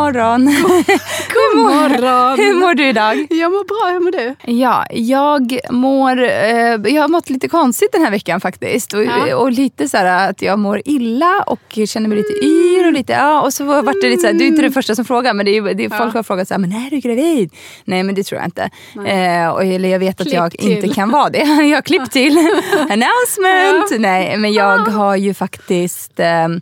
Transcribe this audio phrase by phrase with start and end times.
[0.00, 0.46] Morgon.
[1.36, 2.38] God morgon!
[2.38, 3.26] Hur mår du idag?
[3.30, 4.52] Jag mår bra, hur mår du?
[4.52, 6.22] Ja, jag mår...
[6.22, 8.92] Eh, jag har mått lite konstigt den här veckan faktiskt.
[8.94, 9.36] Och, Ja.
[9.36, 13.12] och lite så här att jag mår illa och känner mig lite yr och lite...
[13.12, 15.34] Ja, och så vart det lite så här, du är inte den första som frågar
[15.34, 17.50] men det är, det är, folk har frågat så här, men är du gravid?
[17.84, 18.70] Nej men det tror jag inte.
[19.12, 20.72] Eh, och, eller jag vet att Klipp jag till.
[20.72, 21.38] inte kan vara det.
[21.68, 22.38] jag har klippt till.
[22.90, 24.00] Announcement!
[24.00, 26.20] Nej men jag har ju faktiskt...
[26.20, 26.60] ehm,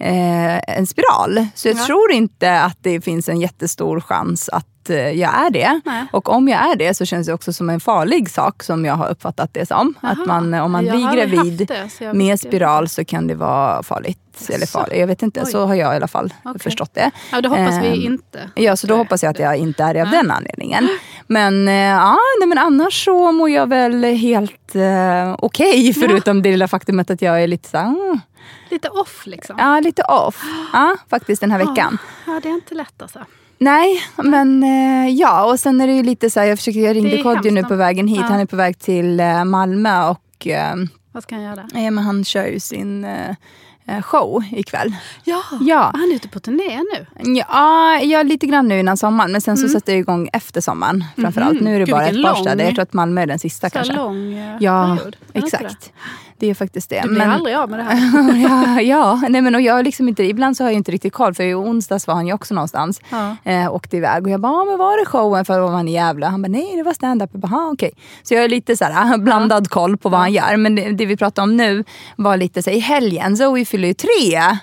[0.00, 1.46] eh, en spiral.
[1.54, 5.80] Så jag tror inte att det finns en jättestor chans att eh, jag är det.
[5.84, 6.06] Nej.
[6.12, 8.94] Och om jag är det så känns det också som en farlig sak som jag
[8.94, 9.94] har uppfattat det som.
[10.00, 14.18] Att man, om man Jag blir gravid det, med spiral så kan det vara farligt.
[14.48, 14.78] Eller Jaså?
[14.78, 15.40] farligt, jag vet inte.
[15.44, 15.50] Oj.
[15.52, 16.60] Så har jag i alla fall Okej.
[16.60, 17.10] förstått det.
[17.32, 18.50] Ja, det hoppas vi Ehm, inte.
[18.54, 20.88] Ja, så då hoppas jag att jag inte är det av den anledningen.
[21.26, 25.94] Men, eh, ja, nej, men annars så mår jag väl helt eh, okej.
[25.94, 28.20] förutom det lilla faktumet att jag är lite så här, mm,
[28.70, 29.56] Lite off liksom.
[29.58, 30.42] Ja, lite off.
[30.72, 31.98] Ja, faktiskt den här veckan.
[32.26, 33.18] Ja, det är inte lätt alltså.
[33.58, 35.44] Nej, men eh, ja.
[35.44, 37.74] Och sen är det ju lite så här, jag, försöker, jag ringde Kodjo nu på
[37.74, 38.18] vägen hit.
[38.20, 38.26] Ja.
[38.26, 40.74] Han är på väg till eh, Malmö och eh,
[41.12, 41.60] Vad ska han göra?
[41.74, 43.06] eh, men han kör ju sin
[44.02, 44.94] show ikväll.
[45.24, 45.90] Ja, Ja.
[45.94, 47.06] han är ute på turné nu.
[47.38, 49.32] Ja, ja, lite grann nu innan sommaren.
[49.32, 51.54] Men sen så sätter jag igång efter sommaren framförallt.
[51.60, 51.64] Mhm.
[51.64, 52.64] Nu är det Gud, bara ett par städer.
[52.64, 53.94] Jag tror att Malmö är den sista Så kanske.
[53.94, 55.16] lång Ja, period.
[55.32, 55.92] Inte exakt.
[56.38, 57.00] Det är faktiskt det.
[57.02, 58.36] Du blir Men- aldrig av med det här.
[58.76, 59.20] ja, ja.
[59.28, 61.54] Nej, men och jag liksom inte, ibland så har jag inte riktigt koll för i
[61.54, 63.00] onsdags var han ju också någonstans.
[63.10, 63.36] Ja.
[63.52, 65.92] Eh, åkte iväg och jag bara, ah, men var det showen för var han i
[65.92, 66.26] Gävle?
[66.26, 67.30] Han bara, nej det var stand-up.
[67.32, 67.90] Jag bara, okej.
[68.22, 70.56] Så jag har lite så här, blandad koll på vad han gör.
[70.56, 71.84] Men det, det vi pratade om nu
[72.16, 74.08] var lite så här, i helgen, Zoe fyller ju tre.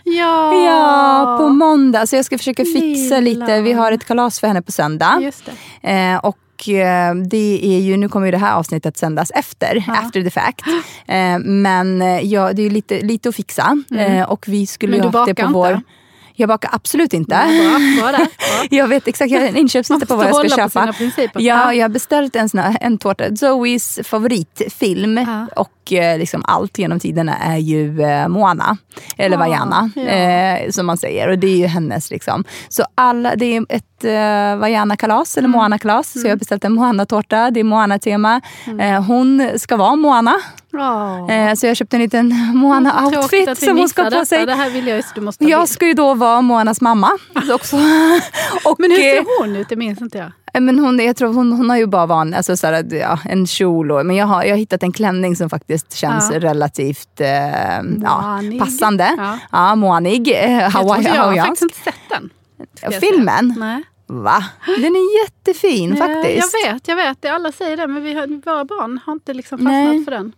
[0.03, 2.07] Ja, Ja, på måndag.
[2.07, 3.45] Så jag ska försöka fixa Lilla.
[3.45, 3.61] lite.
[3.61, 5.19] Vi har ett kalas för henne på söndag.
[5.21, 5.49] Just
[5.81, 5.89] det.
[6.11, 6.37] Eh, och
[6.69, 10.61] eh, det är ju, nu kommer ju det här avsnittet sändas efter, after the fact.
[11.07, 13.83] Eh, men eh, ja, det är lite, lite att fixa.
[13.97, 15.05] Eh, och vi skulle Mm.
[15.05, 15.71] Men du det bakar på vår...
[15.73, 15.83] inte?
[16.35, 17.35] Jag bakar absolut inte.
[17.35, 18.17] Bra, bra där.
[18.17, 18.27] Bra.
[18.69, 20.93] Jag vet exakt, jag har en inköpslista på vad jag ska köpa.
[21.17, 21.73] Ja, Ja.
[21.73, 23.35] jag har beställt en, sån här, en tårta.
[23.35, 25.47] Zoes favoritfilm Ja.
[25.55, 28.77] och liksom allt genom tiderna är ju eh, Moana.
[29.17, 30.01] Eller Ah, Vaiana, ja.
[30.01, 31.27] eh, som man säger.
[31.29, 32.11] Och det är ju hennes.
[32.11, 32.43] Liksom.
[32.69, 35.45] Så alla, det är ett eh, Vaiana-kalas, Mm.
[35.51, 36.11] eller Moana-kalas.
[36.21, 37.51] Så jag har beställt en Moana-tårta.
[37.51, 38.41] Det är Moana-tema.
[38.67, 38.79] Mm.
[38.79, 40.35] Eh, hon ska vara Moana.
[40.71, 41.29] Ja.
[41.31, 44.39] Eh, så jag köpte en liten Moana-outfit som hon ska på sig.
[44.39, 44.45] detta.
[44.45, 47.09] Det här vill jag ju så du måste Jag ska ju då vara Moanas mamma.
[47.53, 47.75] Också.
[48.65, 49.69] Och, Men hur eh, ser hon ut?
[49.69, 50.31] Det minns inte jag.
[50.53, 53.19] Eh, Men hon, jag tror hon, hon har ju bara van, alltså så här, ja,
[53.25, 53.91] en kjol.
[53.91, 56.39] Och, men jag har, jag har hittat en klänning som faktiskt känns Ja.
[56.39, 59.15] relativt eh, ja, passande.
[59.17, 59.39] Ja.
[59.51, 60.27] Ja, moanig.
[60.31, 62.29] Eh, Jag, Hawaii, inte jag har faktiskt inte sett den.
[62.81, 62.93] jag.
[62.93, 63.55] Filmen?
[63.59, 63.83] Nej.
[64.07, 64.43] Va?
[64.77, 66.53] Den är jättefin faktiskt.
[66.65, 67.25] Jag vet, jag vet.
[67.25, 68.13] Alla säger det, men vi
[68.45, 69.87] våra barn har inte liksom Nej.
[69.87, 70.33] fastnat för den.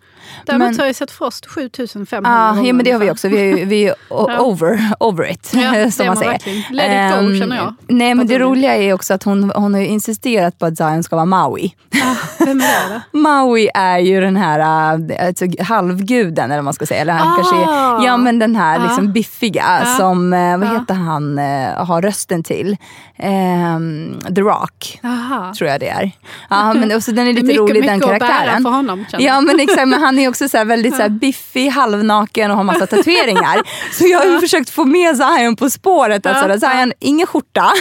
[0.46, 3.12] Däremot Men- så har jag sett Frost 7500 Ja, gånger ja, men det har vi
[3.12, 3.28] också.
[3.28, 3.96] Vi är, vi är
[4.42, 6.32] over, over it, Ja, som man man säger.
[6.32, 6.64] verkligen.
[6.76, 7.74] Let it go, känner jag.
[7.88, 11.16] Nej, men det roliga är också att hon, hon har insisterat på att Zion ska
[11.16, 11.74] vara Maui.
[12.04, 12.16] Ah,
[12.46, 13.02] vem är det?
[13.18, 17.02] Maui är ju den här äh, alltså, halvguden eller vad man ska säga.
[17.02, 17.36] Eller han Ah.
[17.36, 18.84] kanske, är- ja men den här Ah.
[18.84, 19.98] liksom biffiga Ah.
[19.98, 20.74] som, äh, vad Ah.
[20.80, 22.78] heter han, äh, har rösten till?
[23.18, 25.00] Ehm, The Rock.
[25.04, 25.54] Aha.
[25.58, 26.12] Tror jag det är.
[26.50, 28.64] Ja, men också, den är lite mycket- rolig den mycket att bära karaktären.
[28.64, 32.52] för honom, ja men exakt, men han är också så väldigt så här, biffig, halvnaken
[32.52, 33.62] och har massa tatueringar.
[33.94, 36.26] så jag har försökt få med Zion på spåret.
[36.26, 36.68] Alltså.
[36.68, 37.72] Zion, ingen skjorta.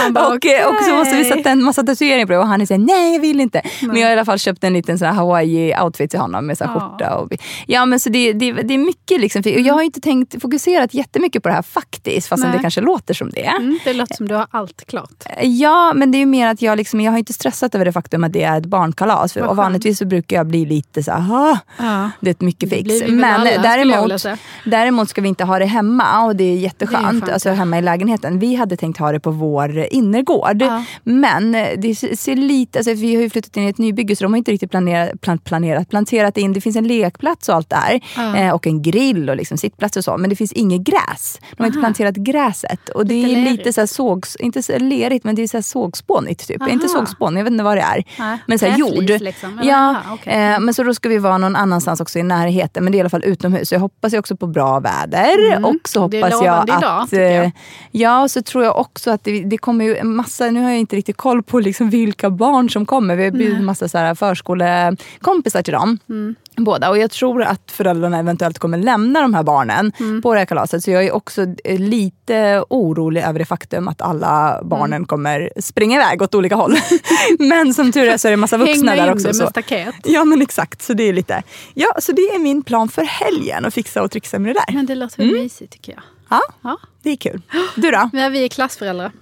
[0.00, 2.46] Han bara, och, eh, och så måste vi sätta en massa tatueringar på det och
[2.46, 3.62] han är såhär, nej jag vill inte.
[3.80, 6.72] Men jag har i alla fall köpt en liten Hawaii-outfit till honom med så här
[6.72, 7.16] skjorta.
[7.16, 7.32] Och,
[7.66, 9.40] ja men så det, det, det är mycket liksom.
[9.40, 12.58] Och jag har inte tänkt fokuserat jättemycket på det här faktiskt, fastän Nej.
[12.58, 13.46] det kanske låter som det.
[13.46, 15.24] Mm, det låter som du har allt klart.
[15.40, 17.92] Ja, men det är ju mer att jag, liksom, jag har inte stressat över det
[17.92, 19.32] faktum att det är ett barnkalas.
[19.32, 22.10] För, och vanligtvis så brukar jag bli lite så här, "Ah, Ja.
[22.20, 23.04] det är ett mycket Det fix.
[23.08, 24.26] Men alla, däremot,
[24.64, 27.04] däremot ska vi inte ha det hemma och det är jätteskönt.
[27.06, 27.54] skönt, alltså ja.
[27.54, 28.38] hemma i lägenheten.
[28.38, 30.62] Vi hade tänkt ha det på vår innergård.
[30.62, 30.84] Ja.
[31.04, 34.32] Men det ser lite, alltså, vi har ju flyttat in i ett nybygge så de
[34.32, 36.52] har inte riktigt planerat, plan, planerat planterat in.
[36.52, 38.00] Det finns en lekplats och allt där.
[38.16, 38.36] Ja.
[38.36, 40.16] Eh, och en grill och liksom sittplats och så.
[40.16, 41.40] Men det finns inget gräs.
[41.56, 42.88] De har inte planterat gräset.
[42.88, 43.58] Och det Lite är lerigt.
[43.58, 46.62] lite så här sågs, inte så lerigt men det är så här sågspånigt typ.
[46.62, 46.70] Aha.
[46.70, 48.04] Inte sågspån, jag vet inte vad det är.
[48.18, 48.38] Nej.
[48.46, 49.10] Men så här jord.
[49.20, 50.32] liksom, ja, Aha, okej.
[50.32, 52.84] eh, men så då ska vi vara någon annanstans också i närheten.
[52.84, 53.68] Men det är i alla fall utomhus.
[53.68, 55.64] Så jag hoppas ju också på bra väder.
[55.64, 56.10] Och så Mm.
[56.10, 56.80] Det är hoppas jag att...
[56.80, 57.44] idag, jag.
[57.44, 57.50] eh,
[57.90, 60.70] Ja, och så tror jag också att det, det kommer ju en massa, nu har
[60.70, 63.16] jag inte riktigt koll på liksom vilka barn som kommer.
[63.16, 65.98] Vi har bjudit en massa så här förskolekompisar till dem.
[66.08, 66.34] Mm.
[66.56, 66.90] Båda.
[66.90, 70.22] Och jag tror att föräldrarna eventuellt kommer lämna de här barnen Mm.
[70.22, 70.82] på det här kalaset.
[70.84, 75.06] Så jag är också eh, lite orolig över det faktum att alla barnen Mm.
[75.06, 76.74] kommer springa iväg åt olika håll.
[77.38, 79.28] men som tur är så är det en massa vuxna Hänga där in också.
[79.28, 79.42] det Så.
[79.42, 79.94] med staket.
[80.04, 81.42] Ja men exakt, så det är lite...
[81.74, 84.74] Ja, så det är min plan för helgen att fixa och trixa med det där.
[84.74, 86.02] Men det låter väl mysigt tycker jag.
[86.28, 86.78] Ja, Ja.
[87.02, 87.42] det är kul.
[87.76, 88.10] Du då?
[88.12, 89.12] Men vi är klassföräldrar.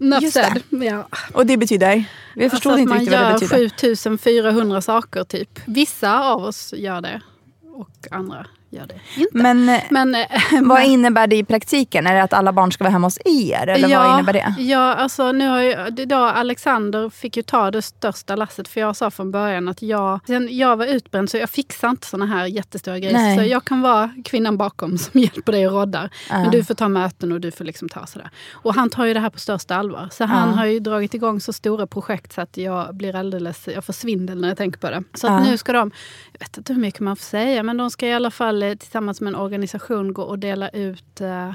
[0.00, 0.42] Enough Just det.
[0.70, 0.82] said.
[0.82, 1.08] Ja.
[1.34, 2.04] Och det betyder?
[2.34, 3.68] Jag förstod Alltså att inte man riktigt vad det gör betyder.
[3.68, 5.60] 7400 saker typ.
[5.66, 7.20] Vissa av oss gör det
[7.74, 9.30] och andra gör det inte.
[9.38, 12.06] Men eh, Men, eh, vad men- innebär det i praktiken?
[12.06, 13.66] Är det att alla barn ska vara hemma hos er?
[13.68, 14.54] Eller vad innebär det?
[14.58, 18.96] Ja, alltså nu har ju, idag Alexander fick ju ta det största lasset för jag
[18.96, 20.20] sa från början att jag,
[20.50, 23.12] jag var utbränd så jag fixar inte såna här jättestora grejer.
[23.14, 23.38] Nej.
[23.38, 26.10] Så jag kan vara kvinnan bakom som hjälper dig och roddar.
[26.30, 28.30] Men du får ta möten och du får liksom ta sådär.
[28.52, 30.08] Och han tar ju det här på största allvar.
[30.12, 30.54] Så han Ja.
[30.56, 34.40] har ju dragit igång så stora projekt så att jag blir alldeles, jag får svindel
[34.40, 35.02] när jag tänker på det.
[35.14, 35.30] Så Ja.
[35.38, 35.90] att nu ska de,
[36.32, 39.20] jag vet inte hur mycket man får säga, men de ska i alla fall tillsammans
[39.20, 41.52] med en organisation gå och dela ut eh,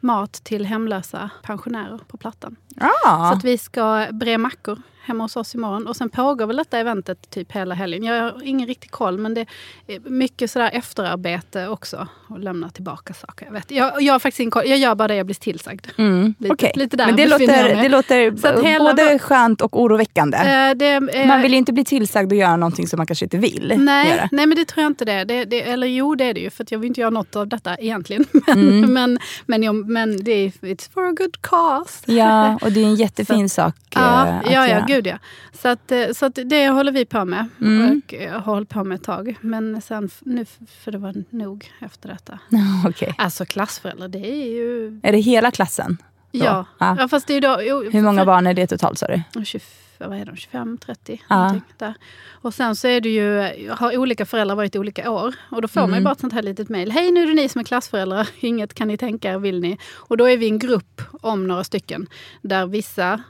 [0.00, 2.56] mat till hemlösa pensionärer på Plattan.
[2.80, 3.32] Så Ah.
[3.32, 4.78] att vi ska bre mackor
[5.08, 5.86] hemma hos oss imorgon.
[5.86, 8.02] Och sen pågår väl detta eventet typ hela helgen.
[8.04, 9.46] Jag har ingen riktig koll men det
[9.86, 12.08] är mycket sådär efterarbete också.
[12.28, 13.46] Och lämna tillbaka saker.
[13.46, 13.70] Jag, vet.
[13.70, 14.62] Jag, jag har faktiskt ingen koll.
[14.66, 15.86] Jag gör bara det jag blir tillsagd.
[15.98, 16.72] Mm, Lite- okej.
[16.74, 20.36] lite där Men det låter, det låter Så hela både skönt och oroväckande.
[20.38, 23.24] Eh, det, är- Man vill ju inte bli tillsagd att göra någonting som man kanske
[23.24, 24.28] inte vill Nej, göra.
[24.32, 25.24] nej, men det tror jag inte det.
[25.24, 26.50] det, det eller jo, det är det ju.
[26.50, 28.24] För att jag vill inte göra något av detta egentligen.
[28.46, 28.92] Men, Mm.
[28.92, 32.12] men, men, jag, men det är it's for a good cause.
[32.12, 34.84] Ja, och det är en jättefin sak eh, Ja, att ja, ja, göra.
[34.98, 35.18] Gud ja.
[35.52, 37.48] Så, att, eh, så att det håller vi på med.
[37.60, 38.02] Mm.
[38.06, 39.34] Och jag har hållit på med ett tag.
[39.40, 40.44] Men sen, nu
[40.82, 42.38] för det var nog efter detta.
[42.88, 43.14] Okej.
[43.18, 45.00] Alltså klassföräldrar, det är ju...
[45.02, 45.98] Är det hela klassen?
[46.32, 46.38] då?
[46.44, 46.96] Ja, Ja.
[47.00, 47.08] ja.
[47.08, 47.58] fast det är då...
[47.62, 49.44] Jo, Hur många för- barn är det totalt sa du?
[49.44, 49.60] 20,
[49.98, 51.22] vad är de, 25, 30?
[51.28, 51.54] Ja.
[51.76, 51.94] Där.
[52.42, 55.34] Och sen så är det ju, har olika föräldrar varit i olika år.
[55.50, 55.98] Och då får man Mm.
[56.00, 56.90] ju bara ett sånt här litet mejl.
[56.92, 58.28] Hej nu är det ni som är klassföräldrar.
[58.40, 59.78] Inget kan ni tänka er, vill ni?
[59.94, 62.06] Och då är vi en grupp om några stycken.
[62.42, 63.20] Där vissa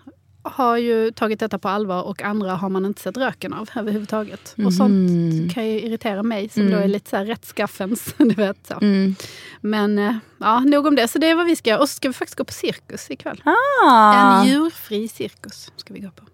[0.43, 4.53] har ju tagit detta på allvar och andra har man inte sett röken av överhuvudtaget.
[4.53, 4.71] Och Mhm.
[4.73, 8.15] sånt kan ju irritera mig som då är lite så här rättskaffens.
[8.19, 8.75] Du vet, så.
[8.75, 9.15] Mm.
[9.61, 11.09] Men eh, ja, nog om det.
[11.09, 11.81] Så det är vad vi ska göra.
[11.81, 13.43] Och så ska vi faktiskt gå på cirkus ikväll.
[13.85, 14.41] Ah.
[14.41, 16.25] En djurfri cirkus ska vi gå på.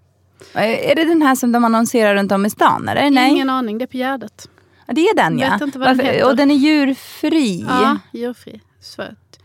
[0.58, 2.88] Är det den här som de annonserar runt om i stan?
[2.88, 3.10] Eller?
[3.10, 4.48] Nej, Ingen aning, det är på Gärdet.
[4.86, 5.50] Det är den ja.
[5.52, 6.24] Vet inte vad den.
[6.26, 7.64] Och den är djurfri?
[7.68, 8.60] Ja, djurfri.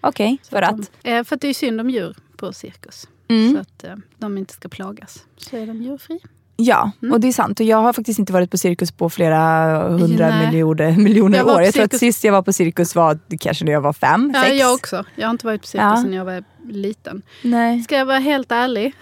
[0.02, 3.08] Okej, så för att de, eh, för att det är synd om djur på cirkus.
[3.30, 3.54] Mm.
[3.54, 5.26] Så att eh, de inte ska plågas.
[5.38, 6.20] Så är den djurfri.
[6.62, 7.14] Ja, Mm.
[7.14, 7.60] och det är sant.
[7.60, 10.46] Och jag har faktiskt inte varit på cirkus på flera hundra Nej.
[10.46, 11.62] miljoner, miljoner Jag år.
[11.62, 14.44] Jag tror att sist jag var på cirkus var kanske när jag var fem, Ja,
[14.44, 14.56] sex.
[14.60, 15.04] jag också.
[15.16, 16.02] Jag har inte varit på cirkus Ja.
[16.04, 17.22] sedan jag var liten.
[17.44, 17.84] Nej.
[17.84, 18.94] Ska jag vara helt ärlig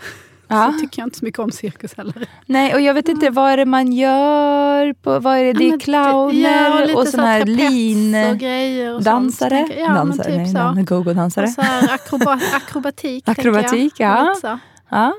[0.48, 0.74] Ja.
[0.74, 2.28] så tycker jag inte så mycket om cirkus heller.
[2.46, 4.94] Nej, och jag vet inte, vad är det man gör?
[4.94, 5.54] På, vad är det?
[5.54, 7.42] Det är clowner ja, och här
[8.32, 8.96] och grejer.
[8.96, 9.50] Och Dansare?
[9.50, 9.90] Sånt, tänker jag.
[9.90, 10.28] ja, dansare?
[10.28, 10.96] typ nej, så.
[10.96, 11.46] Go-go-dansare?
[11.46, 13.28] Och så här akroba akrobatik.
[13.30, 14.36] Akrobatik, ja.
[14.90, 15.14] Ja.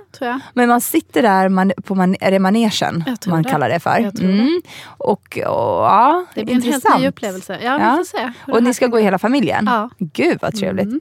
[0.54, 3.50] Men man sitter där man, på man, är det manegen man det.
[3.50, 4.10] kallar det för.
[4.12, 4.60] Det.
[4.86, 6.94] Och, och ja, Det blir en intressant.
[6.94, 7.58] helt ny upplevelse.
[7.62, 7.90] Ja, Ja.
[7.90, 8.32] vi får se.
[8.52, 9.64] Och ni här ska gå hela familjen?
[9.66, 9.90] Ja.
[9.98, 10.86] Gud vad trevligt.
[10.86, 11.00] Mm.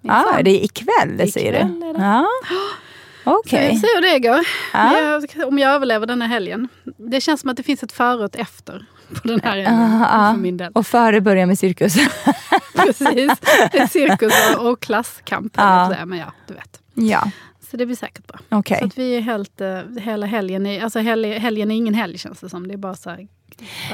[0.00, 1.86] Ja, det är ikväll, det säger Ikväll du?
[1.86, 2.00] är det.
[2.00, 2.26] Ja.
[3.24, 3.68] Okej.
[3.68, 4.46] Så vi får se hur det går.
[4.72, 5.00] Ja.
[5.00, 6.68] Jag- Om jag överlever den här helgen.
[6.96, 8.86] Det känns som att det finns ett före och ett efter
[9.22, 10.00] på den här helgen.
[10.34, 10.72] För min del.
[10.74, 11.94] Och före börja med cirkus.
[12.76, 13.32] Precis.
[13.72, 15.56] Ett cirkus och, och klasskamp.
[15.56, 16.02] säga.
[16.06, 16.80] Men ja, du vet.
[16.94, 17.30] ja,
[17.70, 18.40] Så det blir säkert bra.
[18.48, 18.78] okej.
[18.80, 22.18] Så att vi är helt, eh, hela helgen, är, alltså hel, helgen är ingen helg
[22.18, 22.68] känns det som.
[22.68, 23.28] Det är bara så här,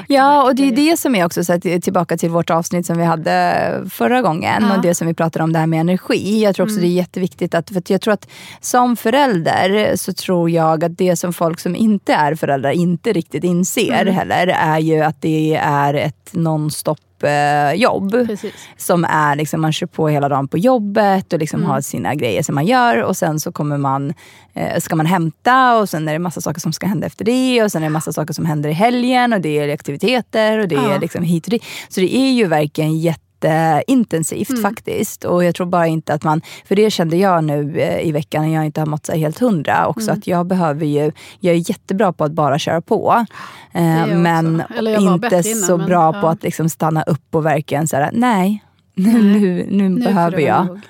[0.09, 2.99] Ja, och det är det som är också så att, tillbaka till vårt avsnitt som
[2.99, 4.77] vi hade förra gången Ja.
[4.77, 6.43] och det som vi pratade om det här med energi.
[6.43, 6.89] Jag tror också Mm.
[6.89, 8.29] det är jätteviktigt att, för jag tror att
[8.61, 13.45] som förälder så tror jag att det som folk som inte är föräldrar inte riktigt
[13.45, 14.15] inser Mm.
[14.15, 18.27] heller är ju att det är ett nonstop toppjobb.
[18.27, 18.55] Precis.
[18.77, 21.71] som är liksom, man kör på hela dagen på jobbet och liksom Mm.
[21.71, 24.15] har sina grejer som man gör och sen så kommer man,
[24.55, 27.62] eh, ska man hämta och sen är det massa saker som ska hända efter det
[27.62, 30.69] och sen är det massa saker som händer i helgen och det är aktiviteter och
[30.69, 30.95] det Ja.
[30.95, 31.65] är liksom hit och dit.
[31.89, 33.00] Så det är ju verkligen
[33.44, 34.62] jätteintensivt Mm.
[34.62, 35.25] faktiskt.
[35.25, 38.44] Och jag tror bara inte att man, för det kände jag nu eh, i veckan
[38.44, 40.18] när jag inte har mått så helt hundra också, Mm.
[40.18, 43.26] att jag behöver ju, jag är jättebra på att bara köra på.
[43.73, 44.62] Eh, men
[44.99, 46.20] inte innan, så men bra ja.
[46.20, 50.66] på att liksom stanna upp och verkligen säga nej, nu, nu, nu, Nu behöver jag
[50.66, 50.80] nog.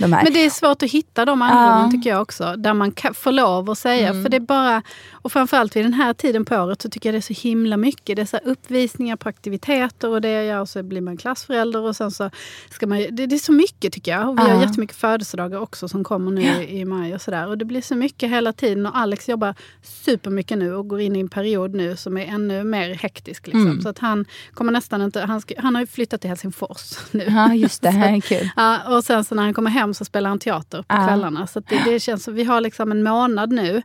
[0.00, 0.24] De här.
[0.24, 1.90] Men det är svårt att hitta de andrummen Ja.
[1.90, 2.54] tycker jag också.
[2.56, 4.08] Där man får lov att säga.
[4.08, 4.22] Mm.
[4.22, 7.14] För det är bara, och framförallt vid den här tiden på året så tycker jag
[7.14, 8.16] det är så himla mycket.
[8.16, 11.96] Det är så uppvisningar på aktiviteter och det jag gör så blir man klassförälder och
[11.96, 12.30] sen så
[12.70, 14.28] ska man det, det är så mycket tycker jag.
[14.28, 14.54] Och vi Ja.
[14.54, 17.46] har jättemycket födelsedagar också som kommer nu i, i maj och sådär.
[17.48, 21.16] Och det blir så mycket hela tiden och Alex jobbar supermycket nu och går in
[21.16, 23.46] i en period nu som är ännu mer hektisk.
[23.46, 23.66] Liksom.
[23.66, 23.80] Mm.
[23.80, 27.24] Så att han kommer nästan inte, han, ska, han har ju flyttat till Helsingfors nu.
[27.28, 27.90] Ja, just det.
[27.90, 28.48] här är kul.
[28.56, 31.46] Ja, och sen så när han kommer hem så spelar han teater på kvällarna.
[31.46, 33.82] Så det, det känns som vi har liksom en månad nu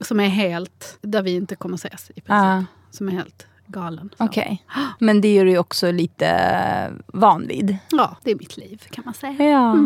[0.00, 2.68] som är helt, där vi inte kommer ses i princip.
[2.90, 4.10] Som är helt galen.
[4.18, 4.62] Okej.
[4.98, 7.76] Men det är du ju också lite eh, van vid.
[7.90, 9.50] Ja, det är mitt liv kan man säga.
[9.50, 9.76] Ja.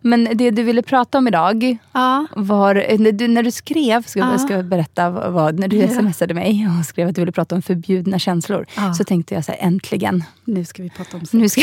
[0.00, 4.02] Men det du ville prata om idag Ja, var, eh, när du, när du skrev,
[4.06, 4.30] ska, Ja.
[4.30, 5.88] jag ska berätta vad, när du Ja.
[5.88, 8.66] smsade mig och skrev att du ville prata om förbjudna känslor.
[8.76, 8.94] Ja.
[8.94, 10.24] Så tänkte jag så här, äntligen.
[10.44, 11.32] nu ska vi prata om sex.
[11.32, 11.60] Nu, ska...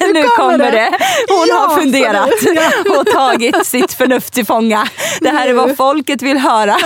[0.00, 0.70] nu kommer kommer det.
[0.70, 0.98] det.
[1.28, 2.30] Hon Ja, har funderat
[2.98, 4.86] och tagit sitt förnuft till fånga.
[5.20, 6.76] Det här är vad folket vill höra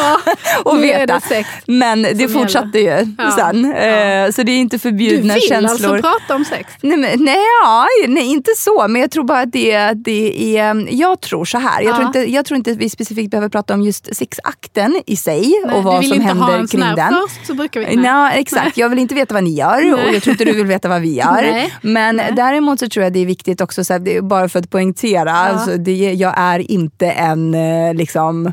[0.64, 1.20] och nu veta.
[1.66, 3.30] Men det som fortsatte ju Ja.
[3.36, 3.64] sen.
[3.72, 5.70] Eh, Så det är inte Du förbjudna vill känslor.
[5.70, 6.72] alltså prata om sex?
[6.82, 8.86] Nej, men, nej, ja, nej, inte så.
[8.88, 10.86] Men jag tror bara att det, det är...
[10.90, 11.82] Jag tror så här.
[11.82, 11.94] Jag, Ja.
[11.96, 15.52] tror inte, jag tror inte att vi specifikt behöver prata om just sexakten i sig
[15.66, 17.14] Nej, och du vad vill som inte ha händer en sån kring här den.
[17.28, 17.94] Först så brukar vi...
[18.04, 18.76] Ja, exakt.
[18.76, 21.00] Jag vill inte veta vad ni gör och jag tror inte du vill veta vad
[21.00, 21.32] vi gör.
[21.32, 21.74] Nej.
[21.82, 22.32] Men Nej.
[22.36, 25.70] däremot så tror jag det är viktigt också, så här, bara för att poängtera, alltså,
[25.76, 28.52] det, jag är inte en eh, liksom,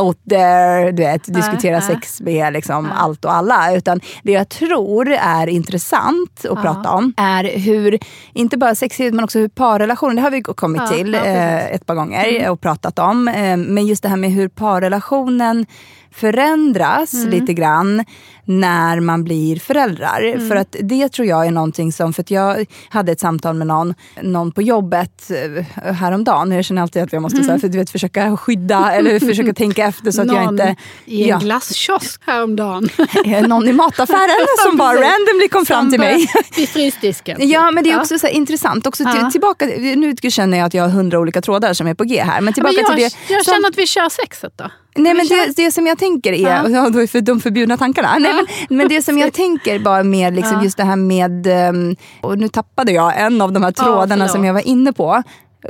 [0.00, 1.86] out there, du vet, diskutera nej.
[1.88, 3.39] sex med liksom, allt och alla.
[3.76, 7.98] Utan det jag tror är intressant att prata om är hur,
[8.32, 11.20] inte bara sexighet men också hur parrelationer, det har vi kommit Ja, till ja.
[11.24, 11.58] Mm.
[11.58, 13.28] eh, ett par gånger och pratat om.
[13.28, 15.66] Eh, men just det här med hur parrelationen
[16.12, 17.30] förändras Mm.
[17.30, 18.04] lite grann
[18.44, 20.22] när man blir föräldrar.
[20.34, 20.48] Mm.
[20.48, 23.66] För att det tror jag är någonting som, för att jag hade ett samtal med
[23.66, 26.52] någon, någon på jobbet eh, häromdagen.
[26.52, 29.52] Jag känner alltid att jag måste så här, för, du vet, försöka skydda eller försöka
[29.64, 30.56] tänka efter så att jag Mm.
[30.56, 30.76] Någon inte...
[31.04, 31.38] i en Ja.
[31.38, 32.88] glasskiosk häromdagen.
[33.48, 36.26] Någon i mataffären som bara randomly kom fram Som till mig.
[36.56, 37.48] Vid frysdisken.
[37.50, 38.86] Ja, men det är också så här intressant.
[38.86, 39.30] Också Ja.
[39.30, 42.34] tillbaka, nu känner jag att jag har hundra olika trådar som är på G här.
[42.34, 43.34] Men Men tillbaka jag, till det.
[43.34, 44.64] jag som- känner att vi kör sexet då.
[44.96, 46.68] Nej, men det, det som jag tänker är, Ja.
[46.68, 46.90] ja.
[46.90, 48.18] då är för de förbjudna tankarna.
[48.18, 50.64] Nej, men, men det som jag tänker bara med liksom Ja.
[50.64, 54.28] just det här med, ehm, och nu tappade jag en av de här Ja, trådarna
[54.28, 55.22] som jag var inne på.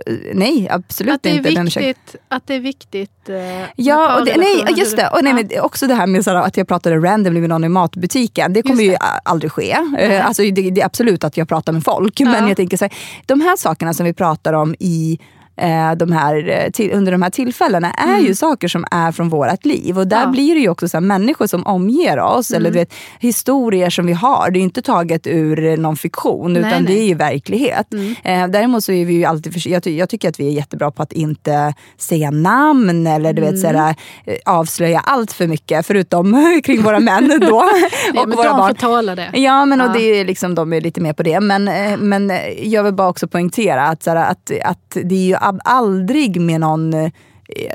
[0.07, 1.63] Eh, Nej, absolut Att det, är inte.
[1.63, 3.37] Viktigt, att det är viktigt eh,
[3.77, 5.09] Ja, och det, nej, just det.
[5.09, 7.69] Och nej, men också det här med sådär, att jag pratade randomly med någon i
[7.69, 8.53] matbutiken.
[8.53, 9.77] Det kommer Just ju a- aldrig ske.
[9.99, 12.21] Eh, Alltså, det, det är absolut att jag pratar med folk.
[12.25, 12.95] Men jag tänker så här,
[13.27, 15.19] de här sakerna som vi pratar om i
[15.61, 19.29] eh, de här, eh, till, under de här tillfällena är ju saker som är från
[19.29, 19.99] vårt liv.
[19.99, 20.29] Och där Mm.
[20.29, 20.33] Ja.
[20.33, 22.81] blir det ju också så här, människor som omger oss, eller du Mm.
[22.81, 24.51] vet, historier som vi har.
[24.51, 26.93] Det är ju inte taget ur eh, någon fiktion, Nej, utan det nej.
[26.93, 27.03] Mm.
[27.03, 27.87] är ju verklighet.
[28.25, 30.53] Eh, däremot så är vi ju alltid, för, jag, ty, jag tycker att vi är
[30.53, 33.61] jättebra på att inte säga namn eller du vet, Mm.
[33.61, 33.95] såhär,
[34.27, 37.65] eh, avslöja allt för mycket, förutom kring våra män då.
[38.15, 38.69] Ja, och men våra de barn.
[38.69, 39.31] får tåla det.
[39.35, 39.93] Ja, men och Ja.
[39.93, 41.41] det är liksom, de är lite mer på det.
[41.41, 41.65] Men,
[42.09, 46.61] men jag vill bara också poängtera att, såhär, att, att det är ju aldrig med
[46.61, 47.11] någon eh,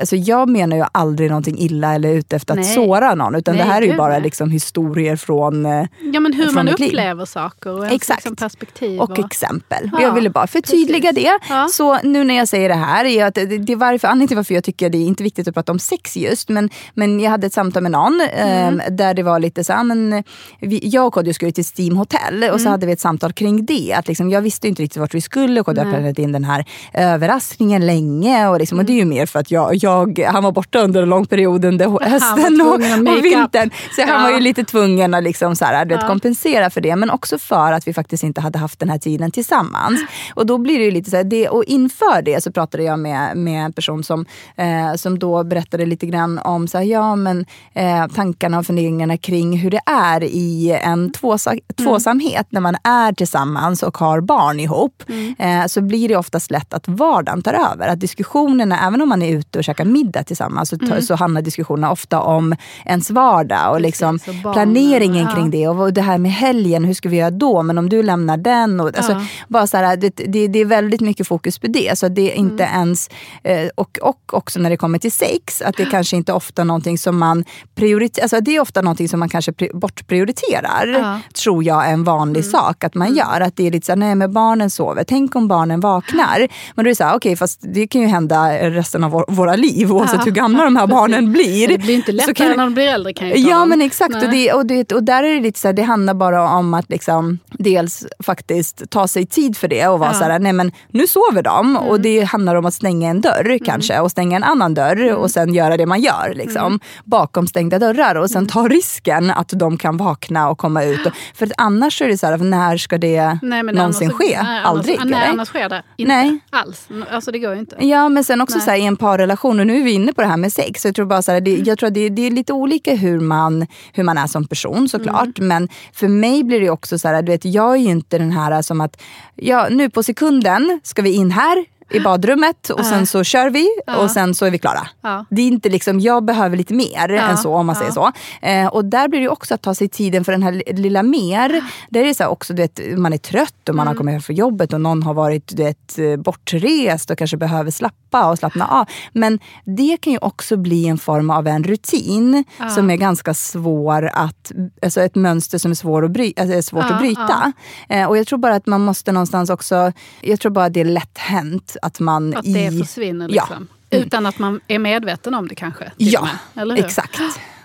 [0.00, 2.74] Alltså jag menar ju aldrig någonting illa eller ute efter att Nej.
[2.74, 3.34] såra någon.
[3.34, 6.68] Utan Nej, det här är ju bara liksom historier från eh, Ja, men hur man
[6.68, 8.24] upplever saker och ens Exakt.
[8.24, 9.00] liksom perspektiv.
[9.00, 9.90] och exempel.
[9.92, 11.24] Ja, jag ville bara förtydliga precis.
[11.24, 11.38] det.
[11.54, 11.68] Ja.
[11.72, 14.36] Så nu när jag säger det här, är att det, det är varför, anledningen till
[14.36, 17.30] varför jag tycker det är inte viktigt att prata om sex just, men, men jag
[17.30, 18.80] hade ett samtal med någon Mm.
[18.80, 20.24] eh, där det var lite så här, men,
[20.60, 22.58] vi, jag och Kodjo skulle till Steam Hotel och Mm.
[22.58, 23.92] så hade vi ett samtal kring det.
[23.98, 26.44] Att liksom, jag visste inte riktigt vart vi skulle och Kodjo hade planerat in den
[26.44, 26.64] här
[26.94, 28.48] överraskningen länge.
[28.48, 29.08] Och, liksom, och det Mm.
[29.12, 31.88] är ju mer för att jag, jag, han var borta under en lång period under
[32.08, 32.74] hösten och,
[33.14, 33.70] och vintern.
[33.96, 34.22] Så han Ja.
[34.22, 36.08] var ju lite tvungen att liksom så här, du vet, Ja.
[36.08, 36.96] kompensera för det.
[36.96, 40.00] Men också för att vi faktiskt inte hade haft den här tiden tillsammans.
[40.34, 43.36] Och då blir det lite så här, det, och inför det så pratade jag med,
[43.36, 47.46] med en person som, eh, som då berättade lite grann om så här, ja, men,
[47.74, 53.12] eh, tankarna och funderingarna kring hur det är i en tvåsa, tvåsamhet när man är
[53.12, 55.02] tillsammans och har barn ihop.
[55.38, 57.88] Eh, så blir det oftast lätt att vardagen tar över.
[57.88, 61.02] Att diskussionerna, även om man är ute ute och käkar middag tillsammans så, Mm.
[61.02, 65.68] så handlar diskussionerna ofta om ens vardag och liksom Precis, och barnen, planeringen kring det.
[65.68, 67.62] Och det här med helgen, hur ska vi göra då?
[67.62, 68.80] Men om du lämnar den.
[68.80, 71.98] Och, alltså, bara så här, det, det, det är väldigt mycket fokus på det.
[71.98, 72.80] Så det är inte Mm.
[72.80, 73.10] ens,
[73.44, 76.98] eh, och, och också när det kommer till sex, att det kanske inte ofta någonting
[76.98, 77.44] som man
[77.74, 78.24] prioriterar.
[78.24, 79.78] Alltså det är ofta någonting som man kanske pri-
[80.20, 80.86] bortprioriterar.
[80.88, 81.18] Mm.
[81.42, 83.40] Tror jag är en vanlig sak att man gör.
[83.40, 85.04] Att det är lite så här, nej men barnen sover.
[85.04, 86.38] Tänk om barnen vaknar.
[86.74, 89.24] Men då är det så här, okej fast det kan ju hända resten av vår,
[89.46, 90.24] våra liv oavsett Ja.
[90.24, 91.68] hur gamla de här barnen blir.
[91.68, 94.14] Det blir inte lättare kan- när de blir äldre kan jag Ja men exakt.
[94.14, 96.74] Och, det, och, det, och där är det lite så här, det handlar bara om
[96.74, 100.18] att liksom dels faktiskt ta sig tid för det och vara Ja.
[100.18, 103.58] så här, nej men nu sover de och det handlar om att stänga en dörr
[103.64, 107.78] kanske och stänga en annan dörr och sen göra det man gör liksom, bakom stängda
[107.78, 111.06] dörrar och sen ta risken att de kan vakna och komma ut.
[111.06, 114.42] Och, för att annars är det så här, när ska det Nej, någonsin annars, ske?
[114.42, 114.96] Nej, Aldrig?
[115.00, 116.38] Annars, nej, annars sker det inte Nej.
[116.50, 116.88] alls.
[117.10, 117.76] Alltså det går ju inte.
[117.78, 118.64] Ja men sen också Nej.
[118.64, 118.96] så här, i en
[119.26, 120.82] parrelation, och nu är vi inne på det här med sex.
[120.82, 122.94] Så jag tror, bara så här, det, jag tror att det, det är lite olika
[122.94, 125.38] hur man, hur man är som person såklart.
[125.38, 125.48] Mm.
[125.48, 128.32] Men för mig blir det också så här, du vet, jag är ju inte den
[128.32, 129.02] här som att,
[129.34, 133.68] ja nu på sekunden ska vi in här i badrummet och sen så kör vi
[134.02, 134.88] och sen så är vi klara.
[135.30, 138.12] Det är inte liksom, jag behöver lite mer än så om man säger så.
[138.42, 141.64] Eh, och där blir det också att ta sig tiden för den här lilla mer.
[141.90, 143.98] Där är det så också, du vet, man är trött och man har Mm.
[143.98, 147.70] kommit hem från jobbet och någon har varit du vet, eh, bortrest och kanske behöver
[147.70, 148.86] slappa och slappna av.
[149.12, 154.10] Men det kan ju också bli en form av en rutin som är ganska svår
[154.12, 154.52] att,
[154.82, 157.52] alltså ett mönster som är, svår att bry, alltså är svårt Ja, att bryta.
[157.88, 160.80] Eh, och jag tror bara att man måste någonstans också, jag tror bara att det
[160.80, 162.52] är lätt hänt att man Att i...
[162.52, 163.42] det försvinner Ja.
[163.48, 163.68] liksom.
[163.90, 165.92] Utan att man är medveten om det kanske.
[165.96, 166.22] Ja,
[166.54, 166.62] med.
[166.62, 166.84] Eller hur?
[166.84, 167.18] exakt.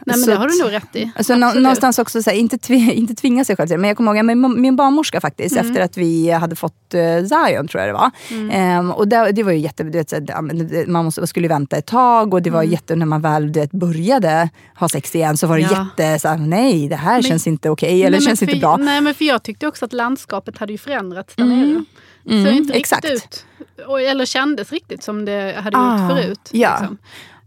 [0.06, 1.12] Nej, men Så det har du nog rätt i.
[1.15, 1.63] Alltså, Absolut.
[1.63, 3.77] någonstans också, så här, inte, tvi, inte tvinga sig själv till det.
[3.82, 5.65] Men jag kommer ihåg min, min barnmorska faktiskt, Mm.
[5.72, 8.12] efter att vi hade fått uh, Zion tror jag det var.
[8.30, 8.50] Mm.
[8.51, 11.77] Ehm, och det, det var ju jätte, du vet, så här, man måste, skulle vänta
[11.77, 12.72] ett tag och det var Mm.
[12.72, 15.88] jätte, när man väl vet, började ha sex igen så var det Ja.
[15.98, 18.60] jätte, så här, nej det här Men- känns inte okej eller Nej, känns inte för,
[18.62, 18.77] bra.
[18.77, 21.84] Nej men för jag tyckte också att landskapet hade ju förändrats där nere.
[22.24, 23.06] Det såg inte exakt.
[23.06, 23.46] riktigt
[23.78, 23.86] ut.
[23.88, 26.50] Och- Eller kändes riktigt som det hade Ah, gjort förut.
[26.51, 26.78] ja.
[26.80, 26.98] Liksom.